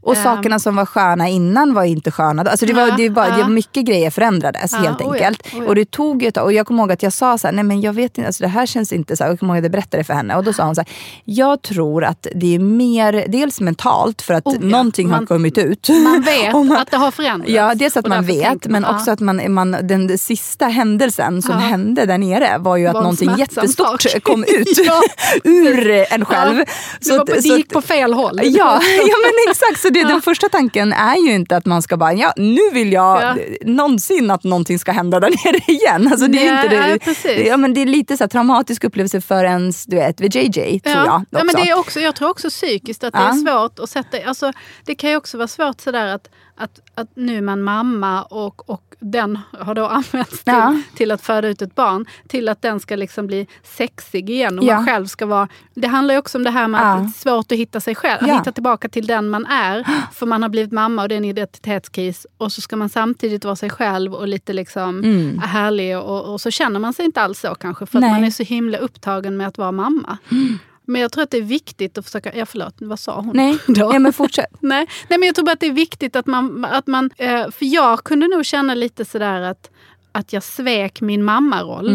[0.04, 0.22] Och Ehm.
[0.22, 2.42] sakerna som var sköna innan var inte sköna.
[2.42, 3.44] Alltså det var, Ja, det var bara, ja.
[3.44, 5.42] det, mycket grejer förändrades Ja, helt enkelt.
[5.54, 5.66] oj.
[5.66, 6.36] Och det tog ju ett.
[6.36, 8.42] Och jag kommer ihåg att jag sa så här, nej men jag vet inte, alltså
[8.42, 9.30] det här känns inte så här.
[9.30, 10.88] Jag kommer ihåg att jag berättade för henne och då sa hon så här,
[11.24, 14.66] jag tror att det är mer, dels mentalt för att Oh, ja.
[14.66, 15.88] någonting har Man- kommit ut.
[15.88, 17.50] Man vet man- att det har förändrats.
[17.52, 19.12] Ja, dels att man vet, men också ja.
[19.12, 21.58] att man, man, den sista händelsen som Ja.
[21.58, 24.22] hände där nere var ju att Var någonting jättestort sak.
[24.22, 25.00] kom ut Ja.
[25.44, 26.56] ur en själv.
[26.58, 26.64] Ja,
[27.00, 28.40] det, var, på- det gick på fel håll.
[28.42, 29.80] Ja, ja men exakt.
[29.80, 32.92] Så det, den första tanken är ju inte att man ska bara, ja nu vill
[32.92, 33.36] jag Ja.
[33.64, 36.08] någonsin att någonting ska hända där nere igen.
[36.12, 37.46] Alltså, det, är Nej, inte det, ja, precis.
[37.46, 40.96] ja, men det är lite så här, traumatisk upplevelse för ens, du vet, VJJ tror
[40.96, 41.06] jag.
[41.06, 41.44] Ja, Också.
[41.44, 43.28] men det är också, jag tror också psykiskt att det Ja.
[43.28, 44.18] är svårt att sätta...
[44.28, 44.52] Alltså,
[44.84, 48.70] det kan ju också vara svårt sådär att, att, att nu är man mamma och,
[48.70, 50.80] och den har då använts till, Ja.
[50.96, 52.06] till att föda ut ett barn.
[52.28, 54.74] Till att den ska liksom bli sexig igen och Ja.
[54.76, 55.48] man själv ska vara...
[55.74, 56.84] Det handlar också om det här med Ja.
[56.94, 58.30] att det är svårt att hitta sig själv.
[58.30, 59.84] Att hitta tillbaka till den man är.
[60.12, 62.26] För man har blivit mamma och det är en identitetskris.
[62.38, 65.38] Och så ska man samtidigt vara sig själv och lite liksom Mm.
[65.38, 65.98] härlig.
[65.98, 67.86] Och, och så känner man sig inte alls så kanske.
[67.86, 70.18] För man är så himla upptagen med att vara mamma.
[70.86, 72.36] Men jag tror att det är viktigt att försöka...
[72.36, 73.36] Ja, förlåt, vad sa hon?
[73.36, 73.90] Nej, då?
[73.92, 74.50] ja, men fortsätt.
[74.60, 76.64] Nej, nej, men jag tror bara att det är viktigt att man...
[76.64, 79.70] Att man eh, för jag kunde nog känna lite sådär att,
[80.12, 81.90] att jag svek min mammaroll.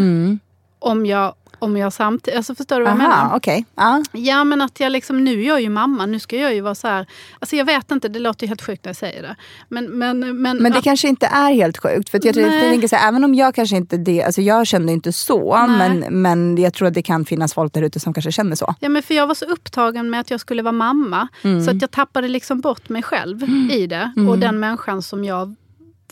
[0.78, 2.36] Om jag, om jag samtidigt...
[2.36, 3.14] Alltså förstår du vad jag menar?
[3.14, 3.26] Mm.
[3.26, 3.64] Aha, okej.
[4.12, 4.44] Ja.
[4.44, 6.88] Men att jag liksom, nu är jag ju mamma, nu ska jag ju vara så
[6.88, 7.06] här.
[7.38, 9.36] Alltså jag vet inte, det låter ju helt sjukt när jag säger det.
[9.68, 12.08] Men, men, men, Men det att- kanske inte är helt sjukt.
[12.10, 14.66] För jag, tror- jag tänker så här, även om jag kanske inte det, alltså jag
[14.66, 15.88] kände inte så, Nej.
[16.00, 18.74] men, men jag tror att det kan finnas folk där ute som kanske känner så.
[18.80, 21.28] Ja, men för jag var så upptagen med att jag skulle vara mamma.
[21.42, 21.64] Mm.
[21.64, 23.42] Så att jag tappade liksom bort mig själv
[23.72, 24.12] i det.
[24.28, 25.54] Och den människan som jag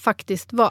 [0.01, 0.71] faktiskt var.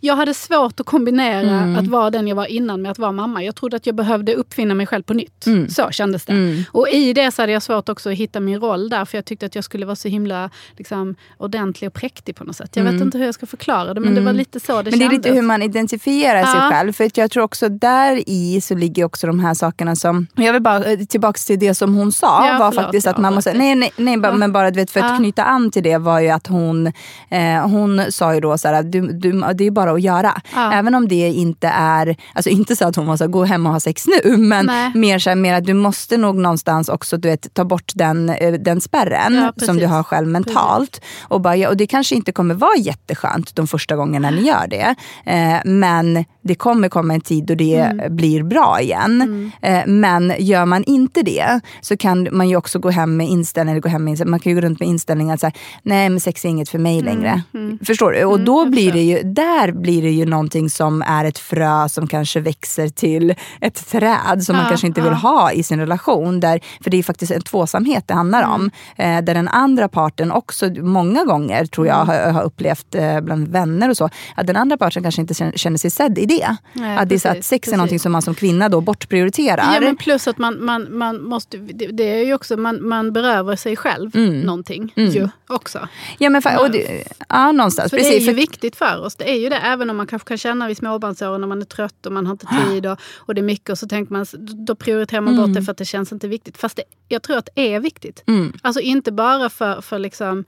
[0.00, 1.76] Jag hade svårt att kombinera Mm.
[1.78, 3.42] att vara den jag var innan med att vara mamma.
[3.44, 5.46] Jag trodde att jag behövde uppfinna mig själv på nytt.
[5.46, 5.68] Mm.
[5.68, 6.64] Så kändes det.
[6.72, 9.04] Och i det så hade jag svårt också att hitta min roll där.
[9.04, 12.56] För jag tyckte att jag skulle vara så himla liksom, ordentlig och präktig på något
[12.56, 12.76] sätt.
[12.76, 14.90] Jag vet inte hur jag ska förklara det, men det var lite så det Mm.
[14.90, 15.26] Men det är kändes.
[15.26, 16.70] lite hur man identifierar sig Ja.
[16.70, 16.92] själv.
[16.92, 20.26] För jag tror också där i så ligger också de här sakerna som...
[20.34, 22.46] Jag vill bara eh, tillbaka till det som hon sa.
[22.46, 23.50] Ja, var förlåt, faktiskt att måste...
[23.50, 25.16] avbröt Nej, nej, nej bara, men bara du vet, för att Ja.
[25.16, 26.86] knyta an till det var ju att hon,
[27.30, 30.40] eh, hon sa ju då så här, du, du, det är bara att göra.
[30.54, 30.72] Ja.
[30.72, 33.72] Även om det inte är, alltså inte så att hon så här, gå hem och
[33.72, 34.92] ha sex nu, men Nej.
[34.94, 38.28] mer så här, mer att du måste nog någonstans också du vet, ta bort den,
[38.30, 41.00] eh, den spärren Ja, som du har själv mentalt.
[41.22, 44.66] Och, bara, ja, och det kanske inte kommer vara jätteskönt de första gångerna ni gör
[44.70, 44.94] det.
[45.26, 48.16] Eh, men det kommer komma en tid då det Mm.
[48.16, 49.52] blir bra igen.
[49.62, 53.80] Eh, men gör man inte det så kan man ju också gå hem med inställningen,
[53.80, 56.44] gå hem med man kan ju gå runt med inställningen att säga, nej men sex
[56.44, 57.42] är inget för mig längre.
[57.86, 58.24] Förstår du?
[58.24, 62.06] Och då blir det ju, där blir det ju någonting som är ett frö som
[62.06, 65.28] kanske växer till ett träd som man Ja, kanske inte vill ja.
[65.28, 66.40] ha i sin relation.
[66.40, 68.70] Där, för det är faktiskt en tvåsamhet det handlar om.
[68.96, 69.18] Mm.
[69.18, 72.08] Eh, där den andra parten också många gånger tror jag Mm.
[72.08, 75.76] har, har upplevt eh, bland vänner och så, att den andra parten kanske inte känner,
[75.78, 76.56] sig sedd i det.
[76.72, 77.76] Nej, att det är att precis, sex är precis.
[77.76, 79.74] någonting som man som kvinna då bortprioriterar.
[79.74, 83.12] Ja, men plus att man, man, man måste, det, det är ju också, man, man
[83.12, 84.40] berövar sig själv Mm.
[84.40, 85.88] någonting ju också.
[86.18, 87.90] Ja, men fa- och det, ja, någonstans.
[87.90, 89.16] För det är precis, ju för- viktigt för oss.
[89.16, 91.64] Det är ju det, även om man kanske kan känna vid småbarnsåren när man är
[91.64, 94.26] trött och man har inte tid och, och det är mycket och så tänker man,
[94.66, 95.46] då prioriterar man Mm.
[95.46, 96.58] bort det för att det känns inte viktigt.
[96.58, 98.22] Fast det, jag tror att det är viktigt.
[98.26, 98.52] Mm.
[98.62, 100.44] Alltså inte bara för, för liksom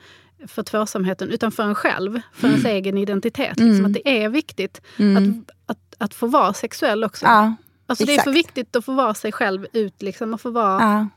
[0.46, 2.76] för tvåsamheten utan för en själv, för ens Mm.
[2.76, 3.60] egen identitet.
[3.60, 7.24] Liksom, att det är viktigt att, att, att få vara sexuell också.
[7.26, 7.54] ja,
[7.86, 8.24] alltså, det är exakt.
[8.24, 11.08] för viktigt att få vara sig själv ut, liksom, och få vara ja.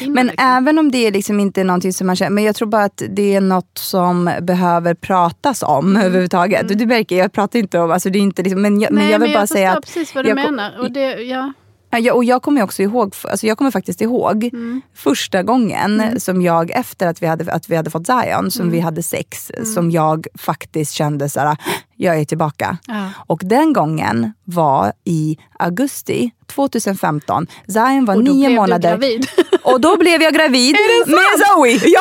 [0.00, 0.46] Men liksom.
[0.48, 3.02] även om det liksom inte är någonting som man känner, men jag tror bara att
[3.10, 6.70] det är något som behöver pratas om överhuvudtaget.
[6.70, 9.02] Och du märker, jag pratar inte om, alltså det är inte liksom, men jag, men
[9.02, 10.78] Nej, jag vill men bara jag säga att precis vad du jag menar.
[10.80, 11.52] Och det, ja.
[11.98, 14.82] Ja, och jag kommer också ihåg, alltså jag kommer faktiskt ihåg Mm.
[14.94, 18.72] första gången som jag efter att vi hade, att vi hade fått Zion, som Mm.
[18.72, 21.56] vi hade sex, som jag faktiskt kände så här,
[22.02, 22.78] jag är tillbaka.
[22.86, 23.08] Ja.
[23.26, 27.46] Och den gången var i augusti 2015.
[27.68, 29.00] Zion var Och nio månader.
[29.62, 31.90] Och då blev jag gravid Är det med Zoe.
[31.92, 32.00] Ja,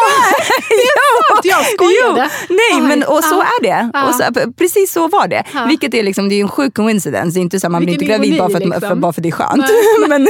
[1.31, 1.45] sant?
[1.45, 2.29] Jag skojade.
[2.49, 2.55] Jo.
[2.55, 2.87] Nej, Oj.
[2.87, 3.89] men och så är det.
[3.93, 4.07] Ja.
[4.07, 5.43] Och så, precis så var det.
[5.53, 5.65] Ja.
[5.65, 7.37] Vilket är liksom, det är en sjuk coincidence.
[7.37, 9.01] Det är inte så att man blir inte gravid bara för, att, för, liksom.
[9.01, 9.65] bara för det är skönt.
[10.07, 10.27] Men,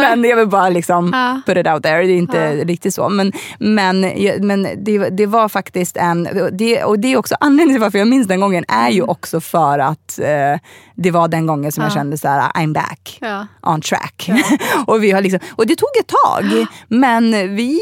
[0.00, 1.40] men jag vill bara liksom Ja.
[1.46, 2.02] put it out there.
[2.06, 3.08] Det är inte riktigt så.
[3.08, 4.00] Men, men,
[4.40, 6.28] men det, det var faktiskt en...
[6.52, 9.40] Det, och det är också anledningen till varför jag minns den gången är ju också
[9.40, 10.60] för att eh,
[10.94, 11.96] det var den gången som jag Mm.
[11.96, 12.00] Ja.
[12.00, 13.46] kände så här: I'm back Ja.
[13.62, 14.30] on track.
[14.86, 17.80] och, vi har liksom, och det tog ett tag, men vi,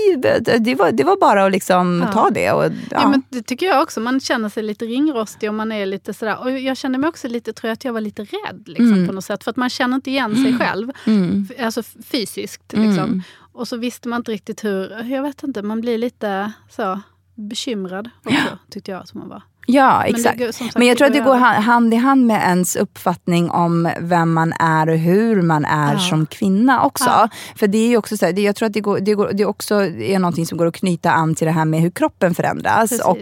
[0.60, 2.12] det, var, det var bara att liksom Ja.
[2.12, 2.52] ta det.
[2.52, 2.70] Och, ja.
[2.90, 3.08] Ja.
[3.08, 4.00] men det tycker jag också.
[4.00, 6.38] Man känner sig lite ringrostig och man är lite sådär.
[6.40, 9.12] Och jag kände mig också lite, tror jag att jag var lite rädd liksom, på
[9.12, 9.44] något sätt.
[9.44, 10.90] För att man känner inte igen sig själv.
[11.06, 11.48] Mm.
[11.60, 11.82] Alltså
[12.12, 12.72] fysiskt.
[12.72, 13.22] Liksom.
[13.54, 17.00] Och så visste man inte riktigt hur, jag vet inte, man blir lite så
[17.34, 19.42] bekymrad också, tyckte jag att man var.
[19.66, 20.38] Ja, Men det exakt.
[20.38, 22.76] går- som sagt, Men jag det tror att det går hand i hand med ens
[22.76, 25.98] uppfattning om vem man är och hur man är Ja.
[25.98, 27.04] som kvinna också.
[27.04, 27.28] Ja.
[27.56, 29.30] För det är ju också så här, det, jag tror att det, går, det, går,
[29.32, 32.34] det också är någonting som går att knyta an till det här med hur kroppen
[32.34, 33.00] förändras Precis.
[33.06, 33.18] och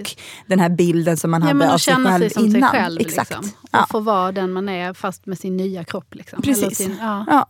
[0.47, 2.71] den här bilden som man Ja, hade men av sig känna själv sig som innan.
[2.71, 3.01] sig själv.
[3.01, 3.31] Exakt.
[3.31, 3.51] Liksom.
[3.63, 3.87] Och Ja.
[3.91, 6.15] få vara den man är fast med sin nya kropp.
[6.15, 6.43] Liksom.
[6.43, 6.79] Precis.
[6.79, 7.47] Sin, ja.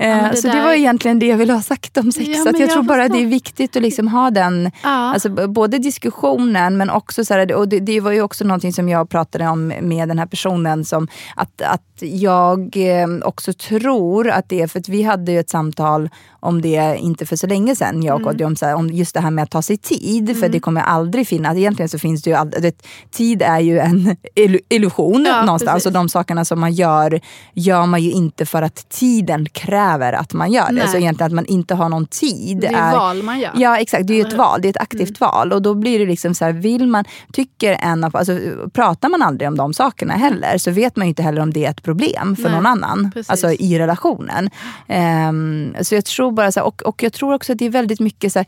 [0.00, 0.06] Ja.
[0.06, 2.28] Eh, det så det där- var egentligen det jag ville ha sagt om sex.
[2.28, 3.16] Ja, att jag, jag tror bara förstår.
[3.16, 4.88] det är viktigt att liksom ha den, Ja.
[4.88, 8.88] alltså, både diskussionen men också, så här, och det, det var ju också någonting som
[8.88, 14.48] jag pratade om med den här personen, som att, att jag eh, också tror att
[14.48, 16.08] det är, för att vi hade ju ett samtal
[16.40, 18.32] om det inte för så länge sedan, jag och Mm.
[18.32, 20.60] Kodjo, om, så här, om just det här med att ta sig tid, för det
[20.60, 24.60] kommer aldrig finnas, egentligen så finns det ju aldrig, det, tid är ju en illu-
[24.68, 25.86] illusion Ja, någonstans precis.
[25.86, 27.20] och de sakerna som man gör,
[27.54, 30.72] gör man ju inte för att tiden kräver att man gör det.
[30.72, 30.88] Nej.
[30.88, 32.58] Så egentligen att man inte har någon tid.
[32.60, 33.52] Det är val man gör.
[33.56, 34.32] Ja exakt, det är ett?
[34.32, 34.38] Mm.
[34.38, 35.52] val, det är ett aktivt val.
[35.52, 38.38] Och då blir det liksom så här, vill man, tycker en av, alltså,
[38.72, 41.70] pratar man aldrig om de sakerna heller så vet man inte heller om det är
[41.70, 43.10] ett problem för Nej, någon annan.
[43.14, 43.30] precis.
[43.30, 44.50] Alltså i relationen.
[44.88, 47.70] Ehm, så jag tror bara så här, och, och jag tror också att det är
[47.70, 48.46] väldigt mycket så här,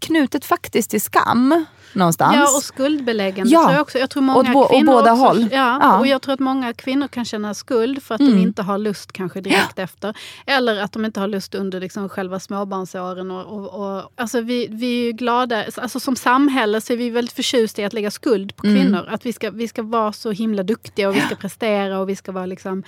[0.00, 2.36] knutet faktiskt till skam någonstans.
[2.36, 3.60] Ja, och skuldbeläggande Ja.
[3.62, 3.98] tror jag också.
[3.98, 5.48] Jag tror många bo- åt kvinnor båda också, håll.
[5.52, 5.98] Ja, Ja.
[5.98, 8.32] och jag tror att många kvinnor kan känna skuld för att Mm.
[8.36, 10.16] de inte har lust kanske direkt efter.
[10.46, 13.30] Eller att de inte har lust under liksom själva småbarnsåren.
[13.30, 17.34] Och, och, och, alltså vi, vi är glada, alltså som samhälle så är vi väldigt
[17.34, 18.82] förtjusta i att lägga skuld på Mm.
[18.82, 19.06] kvinnor.
[19.10, 22.16] Att vi ska, vi ska vara så himla duktiga och vi ska prestera och vi
[22.16, 22.82] ska vara liksom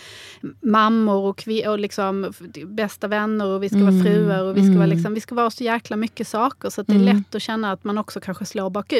[0.62, 2.33] mammor och, kvi, och liksom
[2.67, 3.95] bästa vänner och vi ska Mm.
[4.03, 6.83] vara fruar och vi ska, vara liksom, vi ska vara så jäkla mycket saker så
[6.83, 7.17] det är Mm.
[7.17, 8.93] lätt att känna att man också kanske slår bakut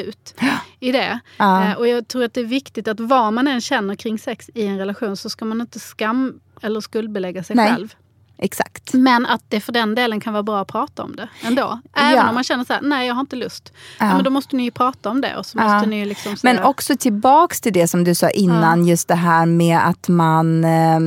[0.79, 1.19] i det.
[1.37, 1.71] Ja.
[1.71, 4.49] Eh, och jag tror att det är viktigt att vad man än känner kring sex
[4.53, 7.69] i en relation så ska man inte skam eller skuldbelägga sig Nej.
[7.69, 7.95] själv.
[8.37, 8.93] Exakt.
[8.93, 11.79] Men att det för den delen kan vara bra att prata om det ändå.
[11.93, 12.29] Även Ja.
[12.29, 13.73] om man känner så här, nej jag har inte lust.
[13.99, 14.05] Ja.
[14.05, 14.13] Ja.
[14.15, 15.35] men då måste ni ju prata om det.
[15.37, 15.73] Och så Ja.
[15.73, 19.15] måste ni ju liksom Men också tillbaks till det som du sa innan, just det
[19.15, 20.99] här med att man, eh,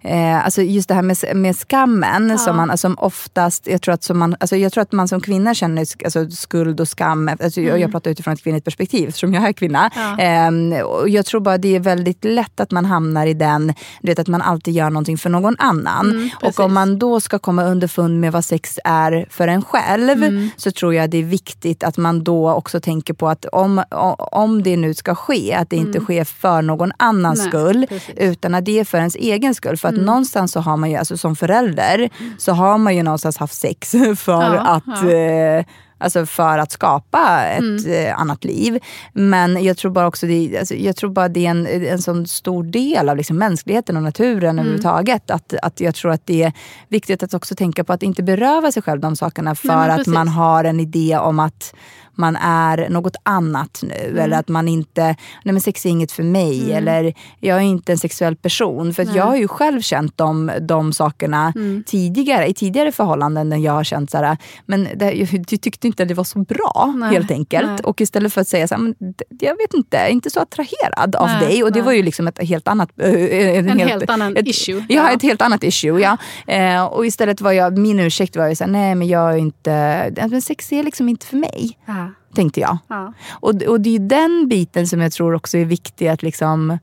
[0.00, 4.02] eh, alltså just det här med, med skammen som man som oftast, jag tror att,
[4.04, 7.60] som man, alltså jag tror att man som kvinna känner alltså skuld och skam, alltså
[7.60, 9.90] jag, jag pratar utifrån ett kvinnligt perspektiv eftersom jag är kvinna.
[9.94, 10.72] Mm.
[10.72, 10.78] Ja.
[10.78, 13.66] Eh, och jag tror bara det är väldigt lätt att man hamnar i den,
[14.02, 16.10] du vet att man alltid gör någonting för någon annan.
[16.10, 20.10] Mm, och om man då ska komma underfund med vad sex är för en själv,
[20.24, 20.48] Mm.
[20.56, 23.82] så tror jag det är viktigt att man då också tänker på att om,
[24.18, 27.50] om det nu ska ske, att det inte sker för någon annans Mm.
[27.52, 28.14] Nej, skull, precis.
[28.16, 29.76] utan att det är för ens egen skull.
[29.76, 30.06] För att Mm.
[30.06, 33.90] någonstans så har man ju, alltså som förälder, så har man ju någonstans haft sex
[34.16, 35.10] för Ja, att ja.
[35.10, 35.64] eh,
[36.04, 38.06] Alltså för att skapa ett Mm.
[38.06, 38.78] eh, annat liv.
[39.12, 42.26] Men jag tror bara också det, alltså, jag tror bara det är en, en sån
[42.26, 44.58] stor del av liksom mänskligheten och naturen Mm.
[44.58, 45.30] överhuvudtaget.
[45.30, 46.52] Att, att jag tror att det är
[46.88, 50.06] viktigt att också tänka på att inte beröva sig själv de sakerna för men att
[50.06, 51.74] man har en idé om att
[52.16, 53.94] man är något annat nu.
[54.08, 54.18] Mm.
[54.18, 55.02] Eller att man inte,
[55.44, 56.72] nej men sex är inget för mig.
[56.72, 58.94] Eller jag är inte en sexuell person.
[58.94, 61.84] För jag har ju själv känt de, de sakerna Mm.
[61.86, 63.48] tidigare, i tidigare förhållanden.
[63.48, 66.24] När jag har känt så här, men det, jag, du tyckte inte att det var
[66.24, 67.66] så bra Nej, helt enkelt.
[67.66, 67.78] nej.
[67.84, 68.94] Och istället för att säga så här, men,
[69.40, 71.62] jag vet inte, jag är inte så attraherad av Nej, dig.
[71.64, 72.88] Och det var ju liksom ett helt annat...
[73.00, 74.84] äh, En, helt annan ett, issue.
[74.88, 75.10] Ja, Ja.
[75.10, 76.00] ett helt annat issue.
[76.00, 76.16] Ja.
[76.54, 79.36] Eh, och istället var jag, min ursäkt var ju så här, nej men jag är
[79.36, 81.78] inte, men sex är liksom inte för mig.
[81.86, 82.03] Ja.
[82.34, 82.78] Tänkte jag.
[82.88, 83.12] Ja.
[83.30, 86.78] Och, och det är den biten som jag tror också är viktig att liksom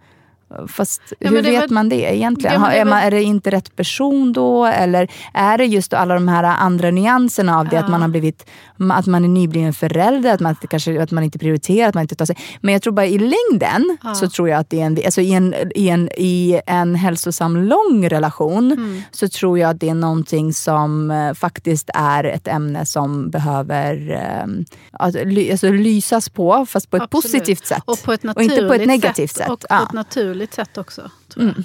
[0.67, 2.61] Fast Ja, hur vet väl- man det egentligen?
[2.61, 4.65] Ja, det är man, är det inte rätt person då?
[4.65, 7.79] Eller är det just alla de här andra nyanserna av det?
[7.79, 8.45] Att man har blivit
[8.93, 12.15] att man är nybliven förälder, att man, kanske, att man inte prioriterar, att man inte
[12.15, 12.35] tar sig...
[12.61, 15.33] Men jag tror bara i längden så tror jag att det är en, alltså i,
[15.33, 19.01] en, i, en, i en hälsosam lång relation Mm.
[19.11, 24.11] så tror jag att det är någonting som eh, faktiskt är ett ämne som behöver
[24.11, 24.47] eh,
[24.91, 25.23] alltså,
[25.71, 27.23] lysas på, fast på ett Absolut.
[27.23, 27.83] positivt sätt.
[27.85, 29.49] Och på ett och naturligt inte på ett negativt sätt.
[29.49, 29.83] Och på Ja.
[29.83, 31.11] Ett naturligt sätt också.
[31.27, 31.63] Tror jag.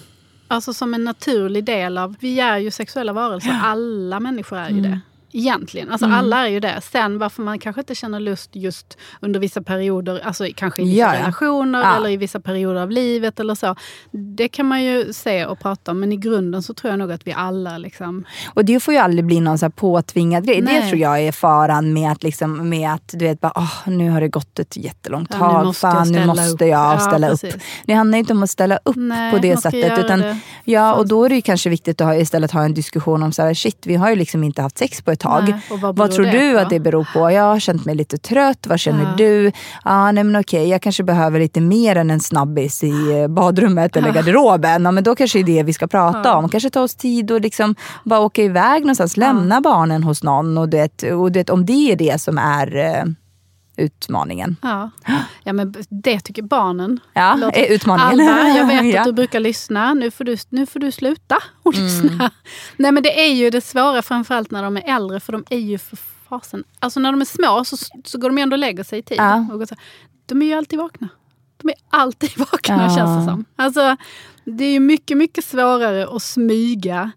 [0.48, 2.14] Alltså som en naturlig del av...
[2.20, 3.60] Vi är ju sexuella varelser.
[3.62, 4.90] Alla människor är ju Mm.
[4.90, 5.00] det.
[5.38, 5.90] Egentligen.
[5.92, 6.80] Alltså alla är ju det.
[6.92, 10.96] Sen varför man kanske inte känner lust just under vissa perioder, alltså kanske i vissa
[10.98, 11.20] Ja, ja.
[11.20, 11.96] relationer Ja.
[11.96, 13.76] eller i vissa perioder av livet eller så.
[14.36, 16.00] Det kan man ju se och prata om.
[16.00, 18.24] Men i grunden så tror jag nog att vi alla liksom...
[18.54, 20.60] Och det får ju aldrig bli någon så påtvingad grej.
[20.60, 20.88] Det Nej.
[20.88, 24.20] tror jag är faran med att, liksom, med att du vet, bara, "Åh, nu har
[24.20, 25.64] det gått ett jättelångt Ja, nu tag.
[25.66, 27.40] måste jag Fan, nu ställa måste upp." jag Ja, ställa upp.
[27.86, 29.98] Det handlar inte om att ställa upp Nej, på det sättet.
[29.98, 30.38] Utan, det.
[30.64, 33.42] ja, och då är det kanske viktigt att ha, istället ha en diskussion om så
[33.42, 35.44] här, shit, vi har ju liksom inte haft sex på ett tag.
[35.48, 36.58] Nej, vad vad tror du på?
[36.60, 37.30] att det beror på?
[37.30, 38.66] Jag har känt mig lite trött.
[38.66, 39.14] Vad känner Ja.
[39.16, 39.52] du?
[39.84, 43.96] Ja, nej, men okej, jag kanske behöver lite mer än en snabbis i eh, badrummet
[43.96, 44.84] eller garderoben.
[44.84, 46.48] Ja, men då kanske det är det vi ska prata om.
[46.48, 49.16] Kanske ta oss tid och liksom bara åka iväg någonstans.
[49.16, 50.58] Lämna barnen hos någon.
[50.58, 53.04] Och, det, och det, om det är det som är eh,
[53.76, 54.56] utmaningen.
[54.62, 54.90] Ja.
[55.44, 57.00] ja, men det tycker barnen.
[57.12, 58.28] Ja, Låter- är utmaningen.
[58.28, 59.00] Alba, jag vet Ja.
[59.00, 59.94] att du brukar lyssna.
[59.94, 61.86] Nu får du, nu får du sluta och Mm.
[61.86, 62.30] lyssna.
[62.76, 65.20] Nej, men det är ju det svåra, framförallt när de är äldre.
[65.20, 66.64] För de är ju för fasen...
[66.78, 69.18] Alltså när de är små så, så går de ändå och lägger sig i tid.
[69.18, 69.46] Ja.
[69.52, 69.74] Och så,
[70.26, 71.08] de är ju alltid vakna.
[71.62, 72.96] De är alltid vakna Ja.
[72.96, 73.44] känns det som.
[73.56, 73.96] Alltså,
[74.44, 77.10] det är ju mycket, mycket svårare att smyga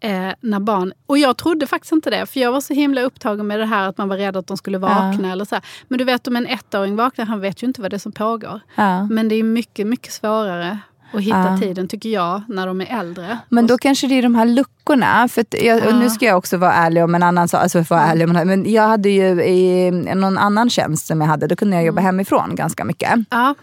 [0.00, 3.46] Eh, när barn, och jag trodde faktiskt inte det, för jag var så himla upptagen
[3.46, 5.32] med det här att man var rädd att de skulle vakna.
[5.32, 5.64] Eller så här.
[5.88, 8.12] Men du vet om en ettåring vaknar, han vet ju inte vad det är som
[8.12, 8.60] pågår.
[8.74, 9.06] Ja.
[9.06, 10.78] Men det är mycket, mycket svårare
[11.12, 11.58] att hitta Ja.
[11.60, 13.38] tiden, tycker jag, när de är äldre.
[13.48, 15.28] Men då kanske det är de här luckorna.
[15.28, 17.62] För jag, och nu ska jag också vara ärlig om en annan sak.
[17.62, 21.28] Alltså vara ärlig om, en- men jag hade ju i någon annan tjänst som jag
[21.28, 23.10] hade, då kunde jag jobba hemifrån ganska mycket.
[23.30, 23.54] Ja,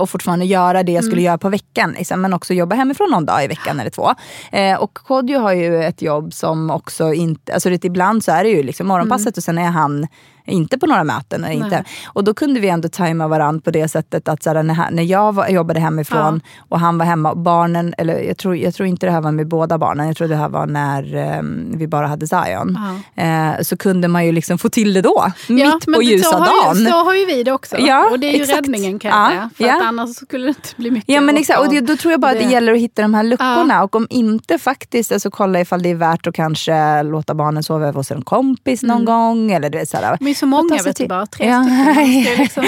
[0.00, 1.94] och fortfarande göra det jag skulle göra på veckan.
[1.98, 4.14] Liksom, men också jobba hemifrån någon dag i veckan eller två.
[4.52, 7.54] Eh, och Kodjo har ju ett jobb som också inte...
[7.54, 10.06] Alltså det, ibland så är det ju liksom morgonpasset och sen är han
[10.48, 11.44] inte på några möten.
[11.44, 11.84] Eller inte.
[12.06, 15.34] Och då kunde vi ändå tajma varandra på det sättet att när, han- när jag
[15.34, 19.06] var, jobbade hemifrån och han var hemma, och barnen, eller jag tror, jag tror inte
[19.06, 21.42] det här var med båda barnen, jag tror det här var när eh,
[21.78, 22.78] vi bara hade Zion.
[23.14, 26.38] Eh, så kunde man ju liksom få till det då, mitt på men ljusa så
[26.38, 26.76] dagen.
[26.78, 27.76] Ju, så har ju vi det också.
[27.78, 28.58] Ja, och det är ju exakt.
[28.58, 29.50] räddningen kan jag Ja, säga.
[29.56, 29.76] För ja.
[29.76, 32.20] att annars skulle det inte bli mycket Ja men exakt, och det, då tror jag
[32.20, 32.50] bara att det det.
[32.52, 33.82] gäller att hitta de här luckorna.
[33.84, 37.80] Och om inte faktiskt, alltså kolla ifall det är värt att kanske låta barnen sova
[37.86, 39.50] över hos en kompis någon gång.
[39.52, 40.16] Eller du vet, sådär.
[40.20, 41.62] De är så många, vet du, bara tre ja.
[41.64, 42.38] stycken.
[42.38, 42.64] Liksom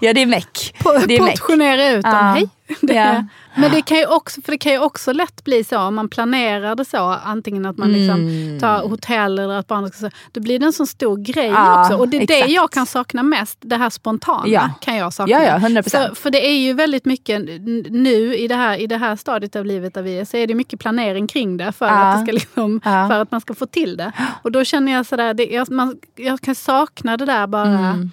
[0.00, 0.74] ja det är meck.
[0.78, 1.30] po- Det är meck.
[1.40, 2.12] portionera ut dem.
[2.14, 2.32] Ja.
[2.32, 2.48] Hej!
[2.80, 3.24] Det, Ja.
[3.54, 6.08] Men det kan, ju också, för det kan ju också lätt bli så om man
[6.08, 8.60] planerar det så, antingen att man liksom Mm.
[8.60, 10.10] tar hotell eller att barnen ska...
[10.32, 11.96] Då blir det en sån stor grej Ja, också.
[11.96, 12.46] Och det är exakt.
[12.46, 14.48] det jag kan sakna mest, det här spontana.
[14.48, 14.70] Ja.
[14.80, 15.32] kan jag sakna.
[15.36, 15.90] Ja, ja, 100%.
[15.90, 17.42] För, för det är ju väldigt mycket
[17.90, 20.46] nu i det, här, i det här stadiet av livet där vi är, så är
[20.46, 23.66] det mycket planering kring det för, att, det ska liksom, för att man ska få
[23.66, 24.12] till det.
[24.42, 27.68] Och då känner jag sådär, det, jag, man, jag kan sakna det där bara.
[27.68, 28.10] Mm.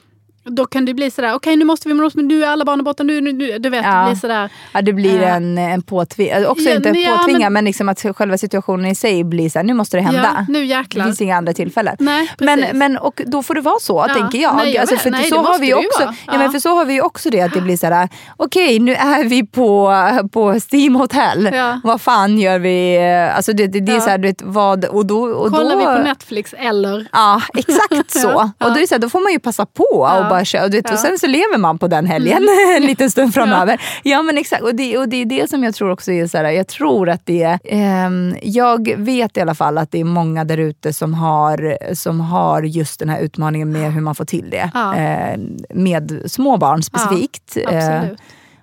[0.49, 3.21] Då kan det bli sådär, okej nu måste vi, nu är alla barn borta, nu,
[3.21, 3.99] nu, nu, du vet, Ja.
[3.99, 4.49] det blir sådär.
[4.73, 5.35] Ja, det blir Eh.
[5.35, 8.95] en, en påtving, också Ja, inte ja, påtvinga men, men- liksom att själva situationen i
[8.95, 10.29] sig blir så här, nu måste det hända.
[10.37, 11.05] Ja, nu det jäklar.
[11.05, 11.95] finns inga andra tillfällen.
[11.99, 12.73] Nej, men, precis.
[12.75, 14.13] men och då får det vara så, Ja.
[14.13, 14.55] tänker jag.
[14.55, 16.15] Nej, jag alltså, för Nej, så det har vi det också, vara.
[16.27, 16.31] ja.
[16.33, 16.51] men Ja.
[16.51, 19.45] för så har vi också det att det blir så här, okej nu är vi
[19.47, 19.93] på,
[20.31, 21.49] på Steam Hotel.
[21.53, 21.79] Ja.
[21.83, 22.97] Vad fan gör vi?
[23.35, 24.01] Alltså det, det, det är Ja.
[24.01, 27.07] så här, du vet, vad, och då, och Kollar då, vi på Netflix eller?
[27.11, 28.27] Ja, exakt så.
[28.59, 30.34] Ja, Och då, är det så här, då får man ju passa på och bara
[30.43, 30.63] köra.
[30.63, 30.89] Och, du vet, Ja.
[30.89, 30.97] Mm.
[30.97, 33.81] och sen så lever man på den helgen en liten stund framöver.
[34.03, 34.63] Ja, men exakt.
[34.63, 37.09] Och det, och det är det som jag tror också är så här, jag tror
[37.09, 40.93] att det är, ehm, jag vet i alla fall att det är många där ute
[40.93, 44.71] som har, som har just den här utmaningen med hur man får till det.
[44.73, 44.95] Ja.
[44.95, 47.57] Eh, med små barn specifikt.
[47.71, 48.01] Eh,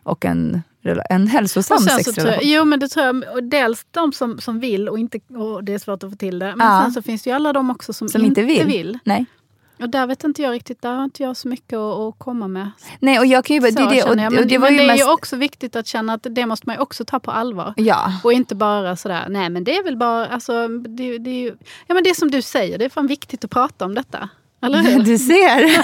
[0.04, 0.62] och en,
[1.10, 2.38] en hälsosam Och sexrelation.
[2.42, 5.74] jo men det tror jag, och dels de som, som vill och, inte, och det
[5.74, 6.56] är svårt att få till det.
[6.56, 6.80] Men Ja.
[6.82, 8.98] sen så finns det ju alla de också som, Som inte vill.
[9.04, 9.26] Nej.
[9.82, 12.48] Och där vet inte jag riktigt, där har inte jag så mycket att, att komma
[12.48, 12.70] med.
[12.98, 13.70] Nej, och jag kan ju bara...
[13.70, 14.16] Det, är det, och.
[14.16, 16.68] Men, och det men det är mest, ju också viktigt att känna att det måste
[16.68, 17.74] man också ta på allvar.
[17.76, 18.12] Ja.
[18.24, 21.56] Och inte bara sådär, nej men det är väl bara, alltså, det, det är ju,
[21.86, 24.28] ja men det är som du säger, det är fan viktigt att prata om detta.
[24.62, 25.02] Eller hur?
[25.02, 25.32] Du ser.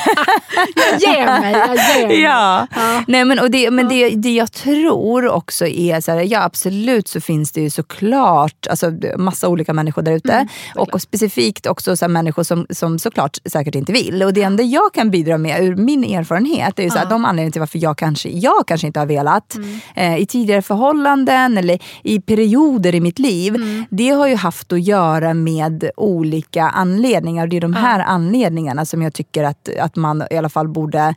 [0.77, 2.21] Jag ger mig, jag ger mig.
[2.21, 2.67] Ja.
[3.07, 7.09] Nej, men, och det, men det, det jag tror också är så här, ja absolut
[7.09, 10.49] så finns det ju såklart alltså, massa olika människor där ute.
[10.75, 14.23] och, och specifikt också så här, människor som, som såklart säkert inte vill.
[14.23, 17.25] Och det enda jag kan bidra med ur min erfarenhet är ju så här, de
[17.25, 19.57] anledningar till varför jag kanske, jag kanske inte har velat
[19.95, 23.57] eh, i tidigare förhållanden eller i perioder i mitt liv.
[23.91, 27.43] Det har ju haft att göra med olika anledningar.
[27.43, 30.69] Och det är de här anledningarna som jag tycker att, att man i alla fall
[30.69, 31.15] borde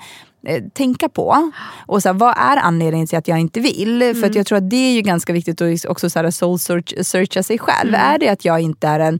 [0.73, 1.51] tänka på.
[1.85, 4.15] Och så här, vad är anledningen till att jag inte vill?
[4.15, 6.59] För att jag tror att det är ju ganska viktigt att också så här, soul
[6.59, 7.95] search, searcha sig själv.
[7.95, 9.19] Är det att jag inte är en,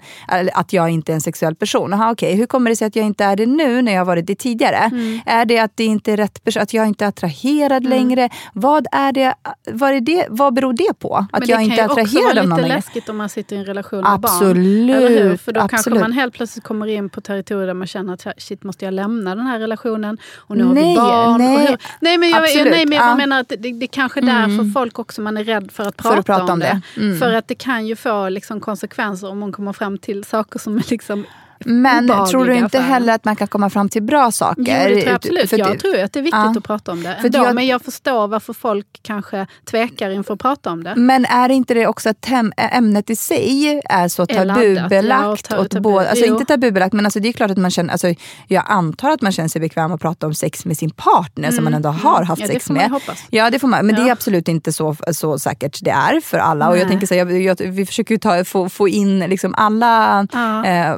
[0.54, 1.94] att jag inte är en sexuell person?
[1.94, 2.36] Aha, okay.
[2.36, 4.36] Hur kommer det sig att jag inte är det nu när jag har varit det
[4.36, 4.92] tidigare?
[5.26, 8.30] Är det att det inte är rätt person, att jag inte är attraherad längre?
[8.54, 9.34] Vad, är det,
[9.72, 11.26] vad, är det, vad beror det på?
[11.32, 12.76] Att jag det inte kan är ju också attraherad av vara någon lite längre?
[12.76, 14.20] läskigt om man sitter i en relation med barn.
[14.24, 15.38] Absolut, Eller hur?
[15.38, 16.00] För då kanske absolut.
[16.00, 19.36] man helt plötsligt kommer in på territorier där man känner att shit, måste jag lämna
[19.36, 20.18] den här relationen?
[20.38, 21.11] Och nu har Nej, vi barn.
[21.38, 21.56] Nej.
[21.56, 21.78] och hur?
[22.00, 23.12] nej men jag, Absolut, nej, men jag ja.
[23.12, 23.18] Mm.
[23.18, 26.20] menar att det, det är kanske därför folk också man är rädd för att prata,
[26.20, 26.82] att prata om om det.
[26.96, 27.02] det.
[27.02, 27.20] Mm.
[27.20, 30.78] För att det kan ju få liksom konsekvenser om man kommer fram till saker som
[30.78, 31.26] är liksom
[31.66, 34.62] Men tror du inte heller att man kan komma fram till bra saker?
[34.62, 35.50] Jo, det tror jag absolut.
[35.50, 36.54] För jag tror att det är viktigt Ja.
[36.58, 37.16] att prata om det.
[37.22, 40.94] För Ändå, jag- Men jag förstår varför folk kanske tvekar inför att prata om det.
[40.96, 45.48] Men är inte det också att ämnet i sig är så tabubelagt?
[45.50, 48.14] ja, tabu- båda, alltså inte tabubelagt men alltså det är klart att man känner, alltså
[48.48, 51.64] jag antar att man känner sig bekväm att prata om sex med sin partner som
[51.64, 52.50] man ändå har haft Mm.
[52.54, 53.00] Ja, sex med.
[53.30, 54.14] Ja det får man, men det är Ja.
[54.14, 56.70] absolut inte så, så säkert det är för alla.
[56.70, 59.54] Och jag tänker så här, jag, jag, vi försöker ju ta, få, få in liksom
[59.58, 60.66] alla Ja.
[60.66, 60.98] eh,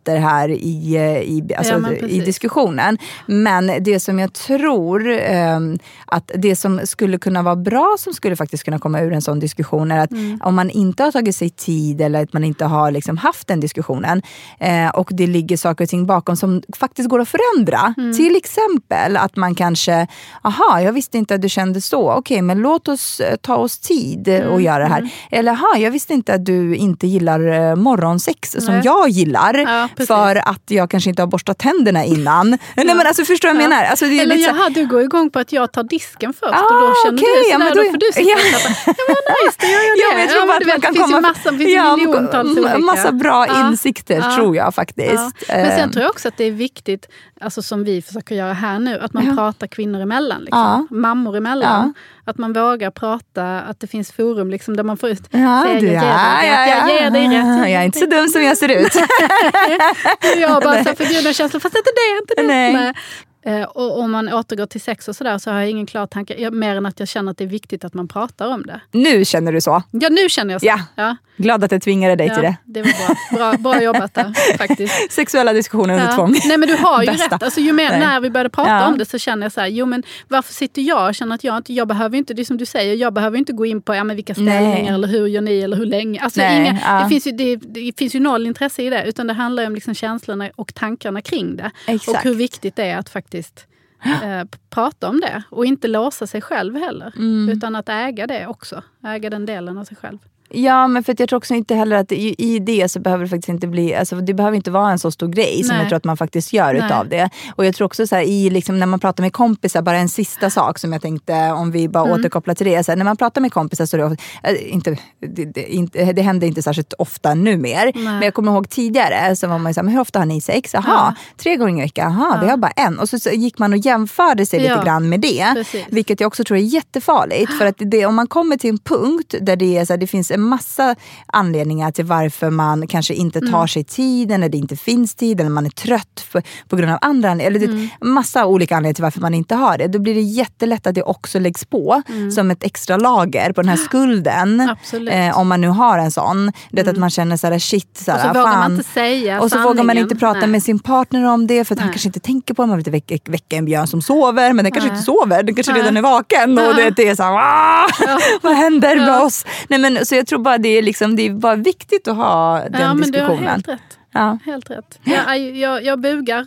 [0.00, 2.98] intressenter här i, eh, i, alltså, Ja, i diskussionen.
[3.26, 8.36] Men det som jag tror ehm, att det som skulle kunna vara bra som skulle
[8.36, 10.40] faktiskt kunna komma ur en sån diskussion är att Mm.
[10.44, 13.60] om man inte har tagit sig tid eller att man inte har liksom haft den
[13.60, 14.22] diskussionen
[14.60, 17.94] eh, och det ligger saker och ting bakom som faktiskt går att förändra.
[17.96, 18.12] Mm.
[18.16, 20.06] Till exempel att man kanske,
[20.42, 22.12] aha, jag visste inte att du kände så.
[22.12, 24.48] Okej, men låt oss eh, ta oss tid Mm.
[24.52, 25.08] och göra det här.
[25.30, 28.82] Eller, aha, jag visste inte att du inte gillar eh, morgonsex som Nej.
[28.84, 29.54] jag gillar.
[29.54, 29.88] Ja.
[30.06, 32.50] För att jag kanske inte har borstat tänderna innan.
[32.76, 33.84] Nej men alltså förstår du vad jag menar?
[33.84, 36.32] Alltså, det är Eller lite så- jaha, du går igång på att jag tar disken
[36.32, 38.20] först Ah, och då känner okej, du ja, sådär, men då då- får du sitta
[38.30, 38.36] Ja.
[38.36, 38.94] och.
[38.98, 40.02] Ja men nice, då gör jag det.
[40.02, 41.16] Ja, men jag tror Ja, att man vet, kan det finns komma...
[41.16, 42.78] ju massa, finns ja, miljontals olika.
[42.78, 43.68] Massa bra Ja.
[43.68, 44.36] insikter Ja.
[44.36, 45.12] tror jag faktiskt.
[45.48, 45.54] Ja.
[45.54, 47.06] Men sen Eh, tror jag också att det är viktigt,
[47.40, 49.34] alltså som vi försöker göra här nu, att man Ja.
[49.34, 50.40] pratar kvinnor emellan.
[50.40, 50.86] Liksom.
[50.90, 50.96] Ja.
[50.96, 51.94] Mammor emellan.
[52.24, 55.80] Att man vågar prata, att det finns forum liksom, där man får ut, Ja, säga
[55.80, 57.00] du, jag ger dig ja, rätt, ja, jag ja.
[57.02, 57.70] ger dig rätt.
[57.70, 58.92] Jag är inte så dum som jag ser ut.
[60.36, 62.72] jag bara så för gud, känslan, fast inte det, inte det.
[62.72, 62.94] Nej.
[63.42, 66.50] Eh, och om man återgår till sex och sådär så har jag ingen klar tanke,
[66.50, 68.80] mer än att jag känner att det är viktigt att man pratar om det.
[68.92, 69.82] Nu känner du så.
[69.90, 70.66] Ja, nu känner jag så.
[70.66, 70.80] Ja.
[70.96, 71.16] ja.
[71.36, 72.80] Glad att jag tvingade dig till Ja, det.
[72.80, 73.16] det var bra.
[73.38, 74.94] Bra, bra jobbat där faktiskt.
[75.12, 76.16] Sexuella diskussioner under Ja.
[76.16, 76.34] tvång.
[76.46, 77.34] Nej men du har ju Bästa.
[77.34, 77.42] rätt.
[77.42, 78.00] Alltså, ju mer, Nej.
[78.00, 80.82] när vi började prata om det så känner jag så här, jo men varför sitter
[80.82, 83.12] jag och känner att jag inte, jag behöver inte, det är som du säger, jag
[83.12, 84.88] behöver inte gå in på ja, men vilka ställningar Nej.
[84.88, 86.20] eller hur gör ni eller hur länge.
[86.20, 89.26] Alltså, Nej, inga, det, finns ju, det, det finns ju noll intresse i det utan
[89.26, 91.70] det handlar om liksom känslorna och tankarna kring det.
[91.86, 92.08] Exakt.
[92.18, 93.29] Och hur viktigt det är att faktiskt
[94.04, 97.12] eh, p- prata om det och inte låsa sig själv heller.
[97.16, 97.48] Mm.
[97.48, 98.82] Utan att äga det också.
[99.04, 100.18] Äga den delen av sig själv.
[100.52, 103.30] Ja, men för att jag tror också inte heller att i, det så behöver det
[103.30, 105.82] faktiskt inte bli, alltså det behöver inte vara en så stor grej som Nej.
[105.82, 106.82] jag tror att man faktiskt gör Nej.
[106.86, 107.30] utav det.
[107.56, 110.08] Och jag tror också så här, i liksom, när man pratar med kompisar, bara en
[110.08, 112.20] sista sak som jag tänkte om vi bara Mm.
[112.20, 112.84] återkopplar till det.
[112.84, 114.96] Så här, när man pratar med kompisar så är det, äh, inte,
[115.34, 117.92] det, det, inte, det händer inte särskilt ofta nu mer.
[117.94, 120.40] Men jag kommer ihåg tidigare så var man ju såhär, men hur ofta har ni
[120.40, 120.74] sex?
[120.74, 121.14] Jaha, Ja.
[121.36, 122.12] tre gånger i veckan?
[122.12, 122.98] Jaha, vi har bara en.
[122.98, 124.72] Och så, så gick man och jämförde sig Ja.
[124.74, 125.52] lite grann med det.
[125.54, 125.84] Precis.
[125.90, 127.52] Vilket jag också tror är jättefarligt.
[127.58, 130.06] För att det, om man kommer till en punkt där det, är så här, det
[130.06, 133.68] finns en massa anledningar till varför man kanske inte tar Mm.
[133.68, 136.98] sig tid, eller det inte finns tid, eller man är trött för, på grund av
[137.02, 137.50] andra anledningar.
[137.68, 137.88] Eller Mm.
[138.14, 139.86] massa olika anledningar till varför man inte har det.
[139.88, 142.02] Då blir det jättelätt att det också läggs på
[142.34, 144.60] som ett extra lager på den här skulden.
[144.60, 144.76] Mm.
[144.92, 145.08] Mm.
[145.30, 146.52] Eh, om man nu har en sån.
[146.70, 148.58] Det att man känner så här, shit, så här, Och så vågar fan.
[148.58, 150.48] man inte säga Och så vågar man inte prata Nej.
[150.48, 152.66] med sin partner om det för att han kanske inte tänker på det.
[152.66, 154.98] Man vill inte väcka, väcka en björn som sover men den kanske Nej.
[154.98, 155.42] inte sover.
[155.42, 156.58] Den kanske redan är vaken.
[156.58, 157.86] Och det, det är så här, "Ah,
[158.42, 159.44] vad händer med oss?
[159.68, 162.60] Nej, men, så jag tror bara det är, liksom, det är bara viktigt att ha
[162.70, 163.42] den ja, men du diskussionen.
[163.44, 163.98] har helt rätt.
[164.12, 164.38] Ja.
[164.44, 164.98] Helt rätt.
[165.04, 166.46] Jag, jag, jag bugar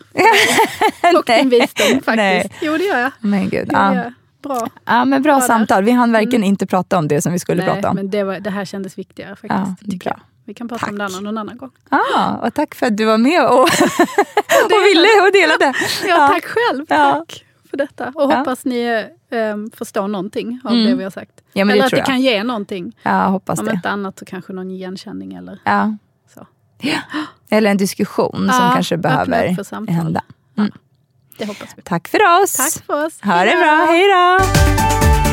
[1.17, 2.05] och din visdom faktiskt.
[2.15, 2.51] Nej.
[2.61, 3.11] Jo det gör jag.
[3.19, 3.69] Men gud.
[3.71, 3.95] Ja.
[3.95, 4.13] jag.
[4.43, 4.67] Bra.
[4.85, 5.47] Ja, men bra Bra där.
[5.47, 5.83] samtal.
[5.83, 7.95] Vi hann verkligen inte prata om det som vi skulle Nej, prata om.
[7.95, 9.51] men det, var, det här kändes viktigare faktiskt.
[9.51, 10.13] Ja, tycker bra.
[10.17, 10.19] jag.
[10.45, 11.21] Vi kan prata om det Tack.
[11.21, 11.69] någon annan gång.
[11.89, 13.69] Ah, och tack för att du var med och, och
[14.85, 15.73] ville och delade.
[16.07, 16.85] Ja, tack själv.
[16.89, 17.13] Ja.
[17.27, 18.11] Tack för detta.
[18.15, 18.35] Och Ja.
[18.37, 20.85] hoppas ni um, förstår någonting av Mm.
[20.85, 21.31] det vi har sagt.
[21.53, 22.05] Ja, det eller att det jag.
[22.05, 22.95] kan ge någonting.
[23.03, 23.71] Ja, hoppas Om det.
[23.73, 25.97] inte annat så kanske någon igenkänning eller Ja.
[26.33, 26.47] så.
[27.49, 30.21] Eller en diskussion som Ja, kanske behöver hända.
[31.37, 31.81] Det hoppas vi.
[31.81, 32.53] Tack för oss.
[32.53, 33.21] Tack för oss.
[33.21, 33.59] Ha det Hej då.
[33.59, 33.85] bra.
[33.85, 34.03] Hej
[35.27, 35.32] då.